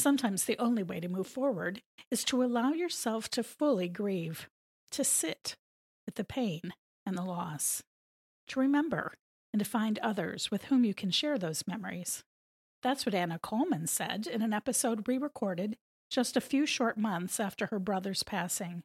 Sometimes 0.00 0.46
the 0.46 0.56
only 0.58 0.82
way 0.82 0.98
to 0.98 1.08
move 1.08 1.26
forward 1.26 1.82
is 2.10 2.24
to 2.24 2.42
allow 2.42 2.72
yourself 2.72 3.28
to 3.32 3.42
fully 3.42 3.86
grieve, 3.86 4.48
to 4.92 5.04
sit 5.04 5.56
with 6.06 6.14
the 6.14 6.24
pain 6.24 6.72
and 7.04 7.18
the 7.18 7.22
loss, 7.22 7.82
to 8.48 8.60
remember 8.60 9.12
and 9.52 9.60
to 9.60 9.68
find 9.68 9.98
others 9.98 10.50
with 10.50 10.64
whom 10.64 10.84
you 10.84 10.94
can 10.94 11.10
share 11.10 11.36
those 11.36 11.66
memories. 11.66 12.24
That's 12.82 13.04
what 13.04 13.14
Anna 13.14 13.38
Coleman 13.38 13.86
said 13.88 14.26
in 14.26 14.40
an 14.40 14.54
episode 14.54 15.06
we 15.06 15.18
recorded 15.18 15.76
just 16.10 16.34
a 16.34 16.40
few 16.40 16.64
short 16.64 16.96
months 16.96 17.38
after 17.38 17.66
her 17.66 17.78
brother's 17.78 18.22
passing. 18.22 18.82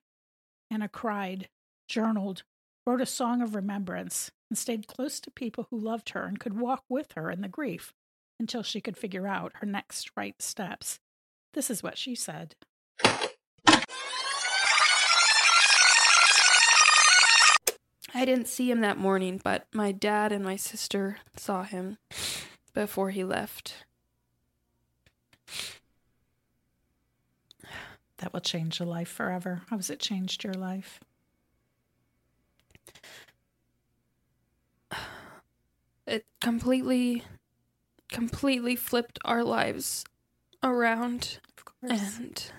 Anna 0.70 0.90
cried, 0.90 1.48
journaled, 1.88 2.44
wrote 2.86 3.00
a 3.00 3.06
song 3.06 3.42
of 3.42 3.56
remembrance, 3.56 4.32
and 4.50 4.58
stayed 4.58 4.86
close 4.86 5.22
to 5.22 5.32
people 5.32 5.68
who 5.70 5.80
loved 5.80 6.10
her 6.10 6.26
and 6.26 6.42
could 6.42 6.60
walk 6.60 6.84
with 6.90 7.14
her 7.14 7.32
in 7.32 7.40
the 7.40 7.48
grief 7.48 7.94
until 8.38 8.64
she 8.64 8.82
could 8.82 8.98
figure 8.98 9.28
out 9.28 9.54
her 9.56 9.66
next 9.66 10.12
right 10.18 10.36
steps. 10.42 11.00
This 11.56 11.70
is 11.70 11.82
what 11.82 11.98
she 11.98 12.16
said. 12.16 12.54
I 18.14 18.26
didn't 18.26 18.50
see 18.50 18.70
him 18.70 18.82
that 18.82 18.98
morning, 18.98 19.40
but 19.42 19.66
my 19.74 19.94
dad 19.94 20.34
and 20.34 20.44
my 20.44 20.58
sister 20.58 21.18
saw 21.38 21.64
him 21.64 21.98
before 22.74 23.12
he 23.12 23.24
left. 23.24 23.86
That 28.18 28.34
will 28.34 28.42
change 28.42 28.80
your 28.80 28.88
life 28.88 29.10
forever. 29.10 29.62
How 29.70 29.78
has 29.78 29.90
it 29.90 30.00
changed 30.00 30.44
your 30.44 30.54
life? 30.54 31.00
It 36.06 36.26
completely, 36.42 37.24
completely 38.12 38.76
flipped 38.76 39.20
our 39.24 39.44
lives 39.44 40.04
around. 40.64 41.40
And 41.90 42.52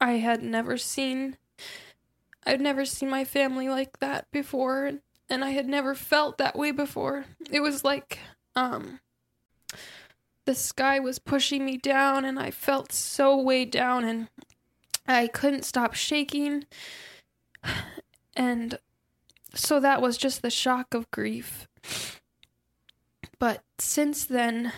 I 0.00 0.12
had 0.12 0.42
never 0.42 0.76
seen, 0.76 1.36
I'd 2.46 2.60
never 2.60 2.84
seen 2.84 3.10
my 3.10 3.24
family 3.24 3.68
like 3.68 3.98
that 3.98 4.30
before. 4.30 4.92
And 5.28 5.44
I 5.44 5.50
had 5.50 5.66
never 5.66 5.94
felt 5.94 6.38
that 6.38 6.56
way 6.56 6.70
before. 6.70 7.24
It 7.50 7.60
was 7.60 7.84
like, 7.84 8.18
um, 8.54 9.00
the 10.44 10.54
sky 10.54 11.00
was 11.00 11.18
pushing 11.18 11.64
me 11.64 11.76
down 11.76 12.24
and 12.24 12.38
I 12.38 12.50
felt 12.50 12.92
so 12.92 13.36
weighed 13.36 13.72
down 13.72 14.04
and 14.04 14.28
I 15.06 15.26
couldn't 15.26 15.64
stop 15.64 15.94
shaking. 15.94 16.66
And 18.36 18.78
so 19.54 19.80
that 19.80 20.00
was 20.00 20.16
just 20.16 20.42
the 20.42 20.50
shock 20.50 20.94
of 20.94 21.10
grief. 21.10 21.66
But 23.38 23.62
since 23.78 24.24
then, 24.24 24.72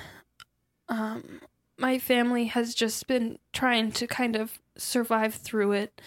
um, 0.89 1.41
my 1.79 1.99
family 1.99 2.47
has 2.47 2.75
just 2.75 3.07
been 3.07 3.39
trying 3.53 3.93
to 3.93 4.07
kind 4.07 4.37
of 4.37 4.59
survive 4.77 5.35
through 5.35 5.73
it. 5.73 6.01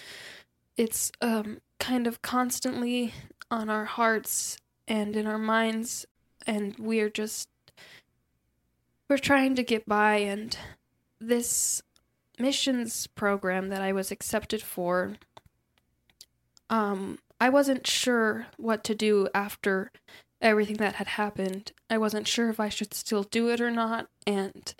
It's 0.77 1.11
um, 1.21 1.61
kind 1.79 2.07
of 2.07 2.21
constantly 2.21 3.13
on 3.49 3.69
our 3.69 3.85
hearts 3.85 4.57
and 4.87 5.15
in 5.15 5.27
our 5.27 5.37
minds, 5.37 6.05
and 6.45 6.75
we're 6.77 7.09
just 7.09 7.49
we're 9.09 9.17
trying 9.17 9.55
to 9.55 9.63
get 9.63 9.87
by. 9.87 10.17
And 10.17 10.57
this 11.19 11.81
missions 12.39 13.07
program 13.07 13.69
that 13.69 13.81
I 13.81 13.93
was 13.93 14.11
accepted 14.11 14.61
for, 14.61 15.17
um, 16.69 17.19
I 17.39 17.49
wasn't 17.49 17.87
sure 17.87 18.47
what 18.57 18.83
to 18.85 18.95
do 18.95 19.27
after 19.33 19.91
everything 20.41 20.77
that 20.77 20.95
had 20.95 21.07
happened. 21.07 21.71
I 21.89 21.97
wasn't 21.97 22.27
sure 22.27 22.49
if 22.49 22.59
I 22.59 22.69
should 22.69 22.93
still 22.93 23.23
do 23.23 23.49
it 23.49 23.61
or 23.61 23.71
not, 23.71 24.07
and 24.25 24.73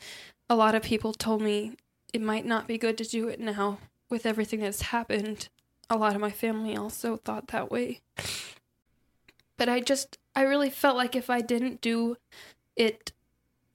a 0.52 0.56
lot 0.56 0.76
of 0.76 0.84
people 0.84 1.14
told 1.14 1.42
me 1.42 1.72
it 2.14 2.22
might 2.22 2.46
not 2.46 2.68
be 2.68 2.78
good 2.78 2.98
to 2.98 3.06
do 3.06 3.30
it 3.30 3.40
now 3.40 3.78
with 4.10 4.26
everything 4.26 4.60
that's 4.60 4.82
happened. 4.82 5.48
A 5.90 5.96
lot 5.96 6.14
of 6.14 6.20
my 6.20 6.30
family 6.30 6.76
also 6.76 7.16
thought 7.16 7.48
that 7.48 7.72
way. 7.72 8.02
But 9.56 9.70
I 9.70 9.80
just 9.80 10.18
I 10.36 10.42
really 10.42 10.70
felt 10.70 10.98
like 10.98 11.16
if 11.16 11.30
I 11.30 11.40
didn't 11.40 11.80
do 11.80 12.18
it 12.76 13.14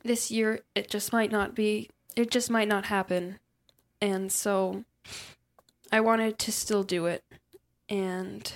this 0.05 0.31
year, 0.31 0.61
it 0.75 0.91
just 0.91 1.15
might 1.15 1.33
not 1.33 1.55
be 1.55 1.89
it 2.15 2.31
just 2.31 2.51
might 2.51 2.69
not 2.69 2.85
happen. 2.85 3.39
And 4.03 4.31
so 4.31 4.85
I 5.91 6.01
wanted 6.01 6.39
to 6.41 6.53
still 6.53 6.83
do 6.83 7.07
it. 7.07 7.25
And 7.89 8.53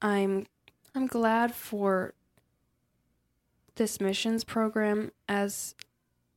I'm 0.00 0.46
I'm 0.94 1.08
glad 1.08 1.52
for 1.52 2.14
this 3.74 4.00
missions 4.00 4.44
program 4.44 5.10
as 5.28 5.74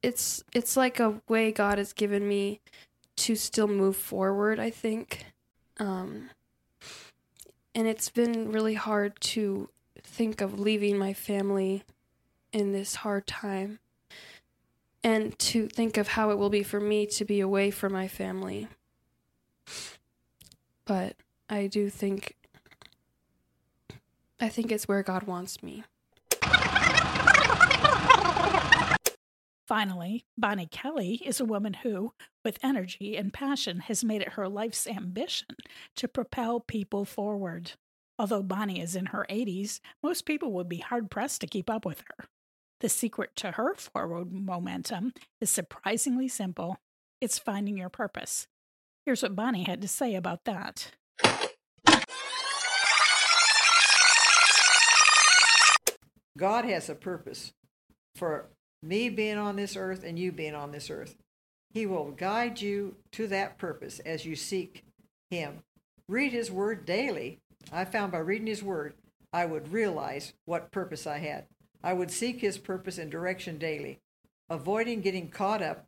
it's 0.02 0.44
it's 0.54 0.78
like 0.78 1.00
a 1.00 1.22
way 1.28 1.52
God 1.52 1.78
has 1.78 1.94
given 1.94 2.28
me 2.28 2.62
to 3.18 3.36
still 3.36 3.68
move 3.68 3.96
forward, 3.96 4.60
I 4.60 4.70
think. 4.70 5.26
Um 5.78 6.30
and 7.76 7.88
it's 7.88 8.10
been 8.10 8.52
really 8.52 8.74
hard 8.74 9.20
to 9.22 9.70
think 10.04 10.42
of 10.42 10.60
leaving 10.60 10.98
my 10.98 11.14
family 11.14 11.84
in 12.52 12.72
this 12.72 12.96
hard 12.96 13.28
time 13.28 13.80
and 15.04 15.38
to 15.40 15.68
think 15.68 15.98
of 15.98 16.10
how 16.10 16.32
it 16.32 16.38
will 16.38 16.50
be 16.50 16.64
for 16.64 16.80
me 16.80 17.06
to 17.06 17.24
be 17.24 17.40
away 17.40 17.72
from 17.72 17.94
my 17.94 18.08
family. 18.08 18.68
But 20.86 21.16
I 21.50 21.68
do 21.68 21.90
think 21.90 22.36
I 24.40 24.50
think 24.50 24.72
it's 24.72 24.88
where 24.88 25.04
God 25.04 25.24
wants 25.24 25.62
me. 25.62 25.84
Finally, 29.70 30.26
Bonnie 30.36 30.66
Kelly 30.66 31.22
is 31.24 31.40
a 31.40 31.46
woman 31.46 31.74
who, 31.76 32.12
with 32.44 32.58
energy 32.64 33.16
and 33.16 33.32
passion, 33.32 33.82
has 33.82 34.04
made 34.04 34.20
it 34.20 34.30
her 34.30 34.50
life's 34.50 34.88
ambition 34.88 35.50
to 35.96 36.08
propel 36.08 36.60
people 36.60 37.06
forward. 37.06 37.74
Although 38.18 38.42
Bonnie 38.42 38.82
is 38.82 38.96
in 38.96 39.06
her 39.06 39.28
80s, 39.30 39.80
most 40.02 40.26
people 40.26 40.52
would 40.54 40.68
be 40.68 40.80
hard 40.80 41.12
pressed 41.12 41.42
to 41.42 41.48
keep 41.48 41.70
up 41.70 41.86
with 41.86 42.00
her. 42.00 42.26
The 42.80 42.90
secret 42.90 43.36
to 43.36 43.52
her 43.52 43.76
forward 43.76 44.32
momentum 44.32 45.14
is 45.40 45.52
surprisingly 45.52 46.28
simple 46.28 46.80
it's 47.22 47.38
finding 47.38 47.78
your 47.78 47.90
purpose. 47.90 48.48
Here's 49.06 49.22
what 49.22 49.36
Bonnie 49.36 49.66
had 49.66 49.84
to 49.84 49.88
say 49.88 50.16
about 50.16 50.46
that. 50.46 50.94
God 56.36 56.66
has 56.66 56.90
a 56.90 56.96
purpose 56.96 57.54
for 58.16 58.50
me 58.82 59.10
being 59.10 59.38
on 59.38 59.56
this 59.56 59.76
earth 59.76 60.04
and 60.04 60.18
you 60.18 60.32
being 60.32 60.56
on 60.56 60.72
this 60.72 60.90
earth. 60.90 61.16
He 61.72 61.86
will 61.86 62.12
guide 62.12 62.62
you 62.62 62.96
to 63.12 63.28
that 63.28 63.58
purpose 63.58 64.00
as 64.00 64.26
you 64.26 64.36
seek 64.36 64.84
Him. 65.30 65.64
Read 66.08 66.32
His 66.32 66.50
Word 66.50 66.86
daily. 66.86 67.40
I 67.72 67.86
found 67.86 68.12
by 68.12 68.20
reading 68.20 68.48
His 68.48 68.64
Word, 68.64 68.94
I 69.32 69.46
would 69.46 69.72
realize 69.72 70.34
what 70.46 70.72
purpose 70.72 71.06
I 71.06 71.20
had. 71.20 71.46
I 71.84 71.94
would 71.94 72.12
seek 72.12 72.42
His 72.42 72.58
purpose 72.58 72.98
and 72.98 73.12
direction 73.12 73.58
daily, 73.58 74.00
avoiding 74.50 75.02
getting 75.02 75.30
caught 75.30 75.62
up 75.62 75.86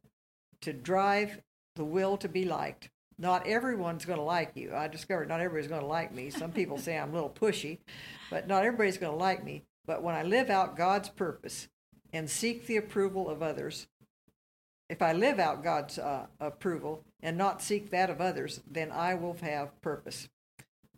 to 0.62 0.74
drive 0.74 1.42
the 1.76 1.86
will 1.86 2.18
to 2.18 2.30
be 2.30 2.46
liked. 2.46 2.90
Not 3.18 3.48
everyone's 3.48 4.06
going 4.06 4.20
to 4.20 4.26
like 4.26 4.52
you. 4.56 4.74
I 4.76 4.88
discovered 4.88 5.28
not 5.28 5.42
everybody's 5.42 5.70
going 5.70 5.82
to 5.82 5.88
like 5.88 6.14
me. 6.14 6.30
Some 6.30 6.52
people 6.52 6.78
say 6.80 6.98
I'm 6.98 7.12
a 7.12 7.14
little 7.14 7.30
pushy, 7.30 7.80
but 8.30 8.48
not 8.48 8.64
everybody's 8.64 8.98
going 8.98 9.14
to 9.14 9.18
like 9.18 9.44
me. 9.44 9.64
But 9.86 10.04
when 10.04 10.16
I 10.16 10.24
live 10.24 10.50
out 10.50 10.78
God's 10.78 11.10
purpose 11.10 11.68
and 12.14 12.30
seek 12.30 12.66
the 12.66 12.78
approval 12.78 13.30
of 13.30 13.42
others, 13.42 13.88
if 14.90 15.02
I 15.02 15.14
live 15.14 15.40
out 15.40 15.64
God's 15.64 15.98
uh, 15.98 16.28
approval 16.40 17.06
and 17.22 17.38
not 17.38 17.62
seek 17.62 17.92
that 17.92 18.10
of 18.10 18.20
others, 18.20 18.60
then 18.70 18.92
I 18.92 19.14
will 19.14 19.38
have 19.42 19.80
purpose. 19.82 20.28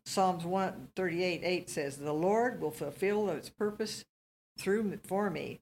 Psalms 0.06 0.44
138 0.44 1.42
8 1.44 1.70
says, 1.70 1.98
The 1.98 2.12
Lord 2.12 2.60
will 2.60 2.72
fulfill 2.72 3.30
its 3.30 3.50
purpose 3.50 4.04
through 4.58 5.00
for 5.04 5.30
me. 5.30 5.60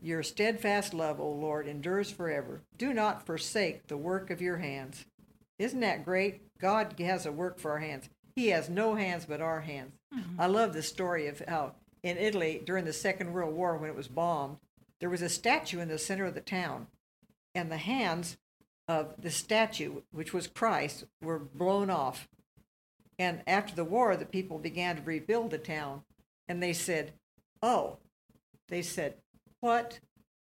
Your 0.00 0.24
steadfast 0.24 0.92
love, 0.92 1.20
O 1.20 1.30
Lord, 1.30 1.68
endures 1.68 2.10
forever. 2.10 2.62
Do 2.76 2.92
not 2.92 3.24
forsake 3.24 3.86
the 3.86 3.96
work 3.96 4.30
of 4.30 4.42
your 4.42 4.56
hands. 4.56 5.06
Isn't 5.58 5.80
that 5.80 6.04
great? 6.04 6.40
God 6.58 6.98
has 6.98 7.24
a 7.24 7.32
work 7.32 7.60
for 7.60 7.70
our 7.70 7.78
hands. 7.78 8.08
He 8.34 8.48
has 8.48 8.68
no 8.68 8.96
hands 8.96 9.26
but 9.26 9.40
our 9.40 9.60
hands. 9.60 9.92
Mm-hmm. 10.12 10.40
I 10.40 10.46
love 10.46 10.72
the 10.72 10.82
story 10.82 11.28
of 11.28 11.40
how 11.46 11.74
in 12.02 12.16
Italy 12.18 12.60
during 12.64 12.84
the 12.84 12.92
Second 12.92 13.32
World 13.32 13.54
War, 13.54 13.76
when 13.76 13.90
it 13.90 13.96
was 13.96 14.08
bombed, 14.08 14.56
there 15.02 15.10
was 15.10 15.20
a 15.20 15.28
statue 15.28 15.80
in 15.80 15.88
the 15.88 15.98
center 15.98 16.26
of 16.26 16.34
the 16.34 16.40
town, 16.40 16.86
and 17.56 17.72
the 17.72 17.76
hands 17.76 18.36
of 18.86 19.20
the 19.20 19.32
statue, 19.32 20.02
which 20.12 20.32
was 20.32 20.46
Christ, 20.46 21.06
were 21.20 21.40
blown 21.40 21.90
off. 21.90 22.28
And 23.18 23.42
after 23.48 23.74
the 23.74 23.82
war, 23.82 24.14
the 24.14 24.24
people 24.24 24.60
began 24.60 24.94
to 24.94 25.02
rebuild 25.02 25.50
the 25.50 25.58
town, 25.58 26.02
and 26.46 26.62
they 26.62 26.72
said, 26.72 27.14
Oh, 27.60 27.96
they 28.68 28.80
said, 28.80 29.14
What 29.58 29.98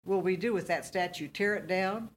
will 0.05 0.21
we 0.21 0.37
do 0.37 0.53
with 0.53 0.67
that 0.67 0.85
statue? 0.85 1.29
Tear 1.29 1.55
it 1.55 1.67
down? 1.67 2.11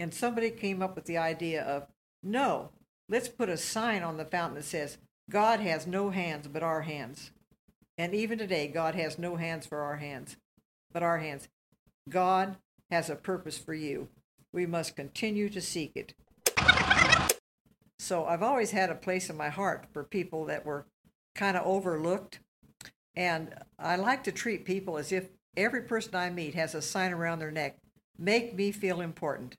And 0.00 0.14
somebody 0.14 0.50
came 0.50 0.80
up 0.80 0.96
with 0.96 1.04
the 1.04 1.18
idea 1.18 1.62
of, 1.62 1.88
No, 2.22 2.70
let's 3.10 3.28
put 3.28 3.50
a 3.50 3.58
sign 3.58 4.02
on 4.02 4.16
the 4.16 4.24
fountain 4.24 4.54
that 4.54 4.64
says, 4.64 4.96
God 5.28 5.60
has 5.60 5.86
no 5.86 6.08
hands 6.08 6.48
but 6.48 6.62
our 6.62 6.80
hands. 6.80 7.30
And 7.98 8.14
even 8.14 8.38
today, 8.38 8.68
God 8.68 8.94
has 8.94 9.18
no 9.18 9.36
hands 9.36 9.66
for 9.66 9.82
our 9.82 9.96
hands, 9.96 10.38
but 10.90 11.02
our 11.02 11.18
hands. 11.18 11.46
God 12.08 12.56
has 12.90 13.10
a 13.10 13.16
purpose 13.16 13.58
for 13.58 13.74
you. 13.74 14.08
We 14.52 14.66
must 14.66 14.96
continue 14.96 15.48
to 15.48 15.60
seek 15.60 15.92
it. 15.94 16.14
So 17.98 18.26
I've 18.26 18.42
always 18.42 18.72
had 18.72 18.90
a 18.90 18.94
place 18.94 19.30
in 19.30 19.36
my 19.36 19.48
heart 19.48 19.86
for 19.92 20.04
people 20.04 20.44
that 20.46 20.66
were 20.66 20.86
kind 21.34 21.56
of 21.56 21.66
overlooked. 21.66 22.40
And 23.16 23.54
I 23.78 23.96
like 23.96 24.24
to 24.24 24.32
treat 24.32 24.64
people 24.64 24.98
as 24.98 25.12
if 25.12 25.28
every 25.56 25.82
person 25.82 26.14
I 26.14 26.30
meet 26.30 26.54
has 26.54 26.74
a 26.74 26.82
sign 26.82 27.12
around 27.12 27.38
their 27.38 27.50
neck 27.50 27.78
make 28.18 28.54
me 28.54 28.72
feel 28.72 29.00
important. 29.00 29.56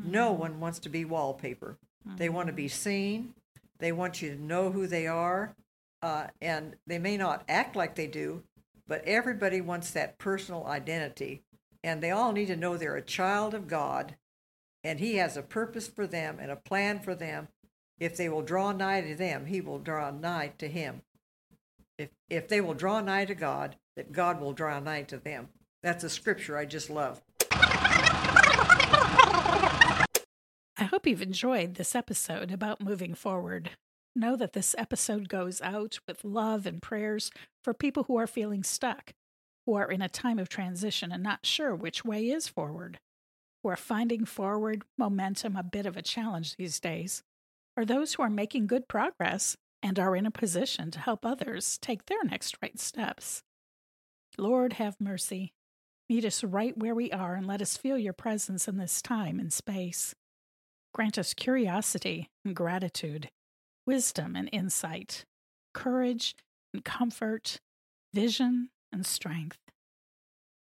Mm-hmm. 0.00 0.10
No 0.10 0.32
one 0.32 0.60
wants 0.60 0.78
to 0.80 0.88
be 0.88 1.04
wallpaper. 1.04 1.78
Mm-hmm. 2.06 2.16
They 2.16 2.28
want 2.28 2.46
to 2.48 2.52
be 2.52 2.68
seen, 2.68 3.34
they 3.78 3.92
want 3.92 4.22
you 4.22 4.30
to 4.30 4.42
know 4.42 4.70
who 4.70 4.86
they 4.86 5.06
are, 5.06 5.54
uh, 6.02 6.28
and 6.40 6.76
they 6.86 6.98
may 6.98 7.16
not 7.16 7.44
act 7.48 7.76
like 7.76 7.94
they 7.94 8.06
do, 8.06 8.42
but 8.86 9.04
everybody 9.04 9.60
wants 9.60 9.90
that 9.90 10.18
personal 10.18 10.66
identity. 10.66 11.42
And 11.82 12.02
they 12.02 12.10
all 12.10 12.32
need 12.32 12.46
to 12.46 12.56
know 12.56 12.76
they're 12.76 12.96
a 12.96 13.02
child 13.02 13.54
of 13.54 13.68
God, 13.68 14.16
and 14.82 14.98
He 14.98 15.16
has 15.16 15.36
a 15.36 15.42
purpose 15.42 15.86
for 15.88 16.06
them 16.06 16.38
and 16.40 16.50
a 16.50 16.56
plan 16.56 17.00
for 17.00 17.14
them. 17.14 17.48
If 18.00 18.16
they 18.16 18.28
will 18.28 18.42
draw 18.42 18.72
nigh 18.72 19.00
to 19.02 19.14
them, 19.14 19.46
He 19.46 19.60
will 19.60 19.78
draw 19.78 20.10
nigh 20.10 20.52
to 20.58 20.68
Him. 20.68 21.02
If, 21.98 22.10
if 22.28 22.48
they 22.48 22.60
will 22.60 22.74
draw 22.74 23.00
nigh 23.00 23.24
to 23.24 23.34
God, 23.34 23.76
that 23.96 24.12
God 24.12 24.40
will 24.40 24.52
draw 24.52 24.78
nigh 24.78 25.02
to 25.02 25.16
them. 25.16 25.48
That's 25.82 26.04
a 26.04 26.10
scripture 26.10 26.56
I 26.56 26.64
just 26.64 26.90
love. 26.90 27.22
I 30.80 30.84
hope 30.84 31.06
you've 31.08 31.22
enjoyed 31.22 31.74
this 31.74 31.96
episode 31.96 32.52
about 32.52 32.80
moving 32.80 33.14
forward. 33.14 33.70
Know 34.14 34.36
that 34.36 34.52
this 34.52 34.74
episode 34.78 35.28
goes 35.28 35.60
out 35.60 35.98
with 36.06 36.24
love 36.24 36.66
and 36.66 36.80
prayers 36.80 37.32
for 37.64 37.74
people 37.74 38.04
who 38.04 38.16
are 38.16 38.28
feeling 38.28 38.62
stuck, 38.62 39.12
who 39.68 39.74
are 39.74 39.92
in 39.92 40.00
a 40.00 40.08
time 40.08 40.38
of 40.38 40.48
transition 40.48 41.12
and 41.12 41.22
not 41.22 41.44
sure 41.44 41.74
which 41.74 42.02
way 42.02 42.30
is 42.30 42.48
forward, 42.48 42.98
who 43.62 43.68
are 43.68 43.76
finding 43.76 44.24
forward 44.24 44.82
momentum 44.96 45.56
a 45.56 45.62
bit 45.62 45.84
of 45.84 45.94
a 45.94 46.00
challenge 46.00 46.56
these 46.56 46.80
days, 46.80 47.22
or 47.76 47.84
those 47.84 48.14
who 48.14 48.22
are 48.22 48.30
making 48.30 48.66
good 48.66 48.88
progress 48.88 49.58
and 49.82 49.98
are 49.98 50.16
in 50.16 50.24
a 50.24 50.30
position 50.30 50.90
to 50.90 50.98
help 50.98 51.26
others 51.26 51.76
take 51.82 52.06
their 52.06 52.24
next 52.24 52.56
right 52.62 52.80
steps. 52.80 53.42
Lord, 54.38 54.72
have 54.72 54.96
mercy. 54.98 55.52
Meet 56.08 56.24
us 56.24 56.42
right 56.42 56.74
where 56.74 56.94
we 56.94 57.12
are 57.12 57.34
and 57.34 57.46
let 57.46 57.60
us 57.60 57.76
feel 57.76 57.98
your 57.98 58.14
presence 58.14 58.68
in 58.68 58.78
this 58.78 59.02
time 59.02 59.38
and 59.38 59.52
space. 59.52 60.14
Grant 60.94 61.18
us 61.18 61.34
curiosity 61.34 62.30
and 62.42 62.56
gratitude 62.56 63.28
wisdom 63.86 64.34
and 64.34 64.48
insight, 64.50 65.26
courage 65.74 66.34
and 66.72 66.86
comfort, 66.86 67.58
vision 68.14 68.70
and 68.92 69.04
strength. 69.06 69.58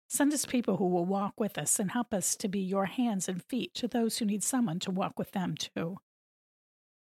Send 0.09 0.33
us 0.33 0.45
people 0.45 0.79
who 0.79 0.89
will 0.89 1.05
walk 1.05 1.35
with 1.39 1.57
us 1.57 1.79
and 1.79 1.93
help 1.93 2.13
us 2.13 2.35
to 2.37 2.49
be 2.49 2.59
your 2.59 2.87
hands 2.87 3.29
and 3.29 3.43
feet 3.45 3.73
to 3.75 3.87
those 3.87 4.19
who 4.19 4.25
need 4.25 4.43
someone 4.43 4.81
to 4.81 4.91
walk 4.91 5.19
with 5.19 5.31
them 5.33 5.55
too. 5.57 5.99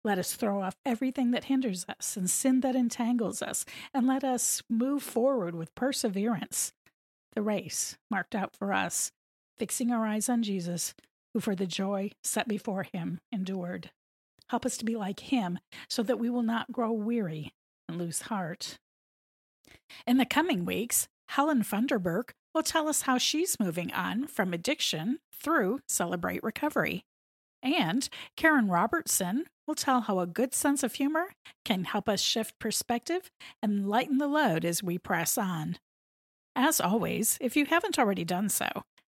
Let 0.04 0.20
us 0.20 0.34
throw 0.34 0.62
off 0.62 0.76
everything 0.86 1.32
that 1.32 1.46
hinders 1.46 1.86
us 1.88 2.18
and 2.18 2.30
sin 2.30 2.62
that 2.62 2.76
entangles 2.76 3.42
us, 3.42 3.66
and 3.94 4.08
let 4.08 4.24
us 4.24 4.62
move 4.70 5.04
forward 5.04 5.56
with 5.56 5.74
perseverance. 5.76 6.74
The 7.34 7.42
race 7.42 7.98
marked 8.10 8.36
out 8.36 8.56
for 8.56 8.74
us, 8.74 9.12
fixing 9.58 9.92
our 9.92 10.06
eyes 10.06 10.30
on 10.30 10.44
Jesus, 10.44 10.94
who 11.34 11.40
for 11.40 11.56
the 11.56 11.66
joy 11.66 12.12
set 12.24 12.48
before 12.48 12.84
him 12.84 13.20
endured. 13.32 13.92
Help 14.50 14.66
us 14.66 14.78
to 14.78 14.86
be 14.86 14.96
like 14.96 15.20
him 15.20 15.60
so 15.90 16.04
that 16.04 16.20
we 16.20 16.30
will 16.30 16.44
not 16.44 16.72
grow 16.72 16.92
weary 16.92 17.54
and 17.88 17.98
lose 17.98 18.24
heart. 18.24 18.78
In 20.06 20.18
the 20.18 20.26
coming 20.26 20.66
weeks, 20.66 21.08
Helen 21.30 21.64
Funderburk 21.64 22.32
will 22.54 22.64
tell 22.64 22.88
us 22.88 23.04
how 23.04 23.18
she's 23.18 23.60
moving 23.60 23.92
on 23.94 24.28
from 24.28 24.54
addiction 24.54 25.20
through 25.34 25.80
Celebrate 25.88 26.44
Recovery. 26.44 27.04
And 27.62 28.08
Karen 28.36 28.68
Robertson 28.68 29.46
will 29.68 29.76
tell 29.76 30.02
how 30.02 30.20
a 30.20 30.28
good 30.28 30.54
sense 30.54 30.84
of 30.84 30.94
humor 30.94 31.34
can 31.66 31.84
help 31.84 32.08
us 32.08 32.22
shift 32.22 32.58
perspective 32.60 33.30
and 33.62 33.90
lighten 33.90 34.18
the 34.18 34.28
load 34.28 34.64
as 34.64 34.82
we 34.82 34.98
press 34.98 35.38
on. 35.38 35.78
As 36.56 36.80
always, 36.80 37.38
if 37.42 37.56
you 37.56 37.66
haven't 37.66 38.00
already 38.00 38.24
done 38.24 38.50
so, 38.50 38.68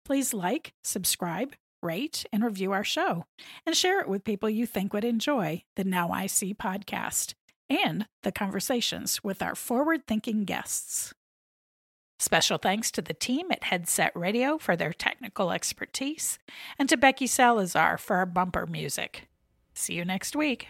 please 0.06 0.34
like, 0.34 0.74
subscribe, 0.84 1.56
rate, 1.82 2.26
and 2.32 2.44
review 2.44 2.72
our 2.72 2.84
show, 2.84 3.26
and 3.66 3.76
share 3.76 4.00
it 4.00 4.08
with 4.08 4.24
people 4.24 4.50
you 4.50 4.66
think 4.66 4.94
would 4.94 5.04
enjoy 5.04 5.64
the 5.76 5.84
Now 5.84 6.12
I 6.12 6.28
See 6.28 6.54
podcast 6.54 7.34
and 7.74 8.08
the 8.22 8.32
conversations 8.32 9.24
with 9.24 9.42
our 9.42 9.56
forward 9.56 10.08
thinking 10.08 10.46
guests. 10.46 11.14
Special 12.20 12.58
thanks 12.58 12.92
to 12.92 13.02
the 13.02 13.14
team 13.14 13.52
at 13.52 13.66
Headset 13.66 14.12
Radio 14.16 14.58
for 14.58 14.76
their 14.76 14.94
technical 14.94 15.52
expertise, 15.52 16.40
and 16.80 16.88
to 16.88 16.96
Becky 16.96 17.28
Salazar 17.28 17.98
for 17.98 18.16
our 18.18 18.26
bumper 18.26 18.66
music. 18.66 19.28
See 19.74 19.96
you 19.96 20.06
next 20.06 20.36
week. 20.36 20.68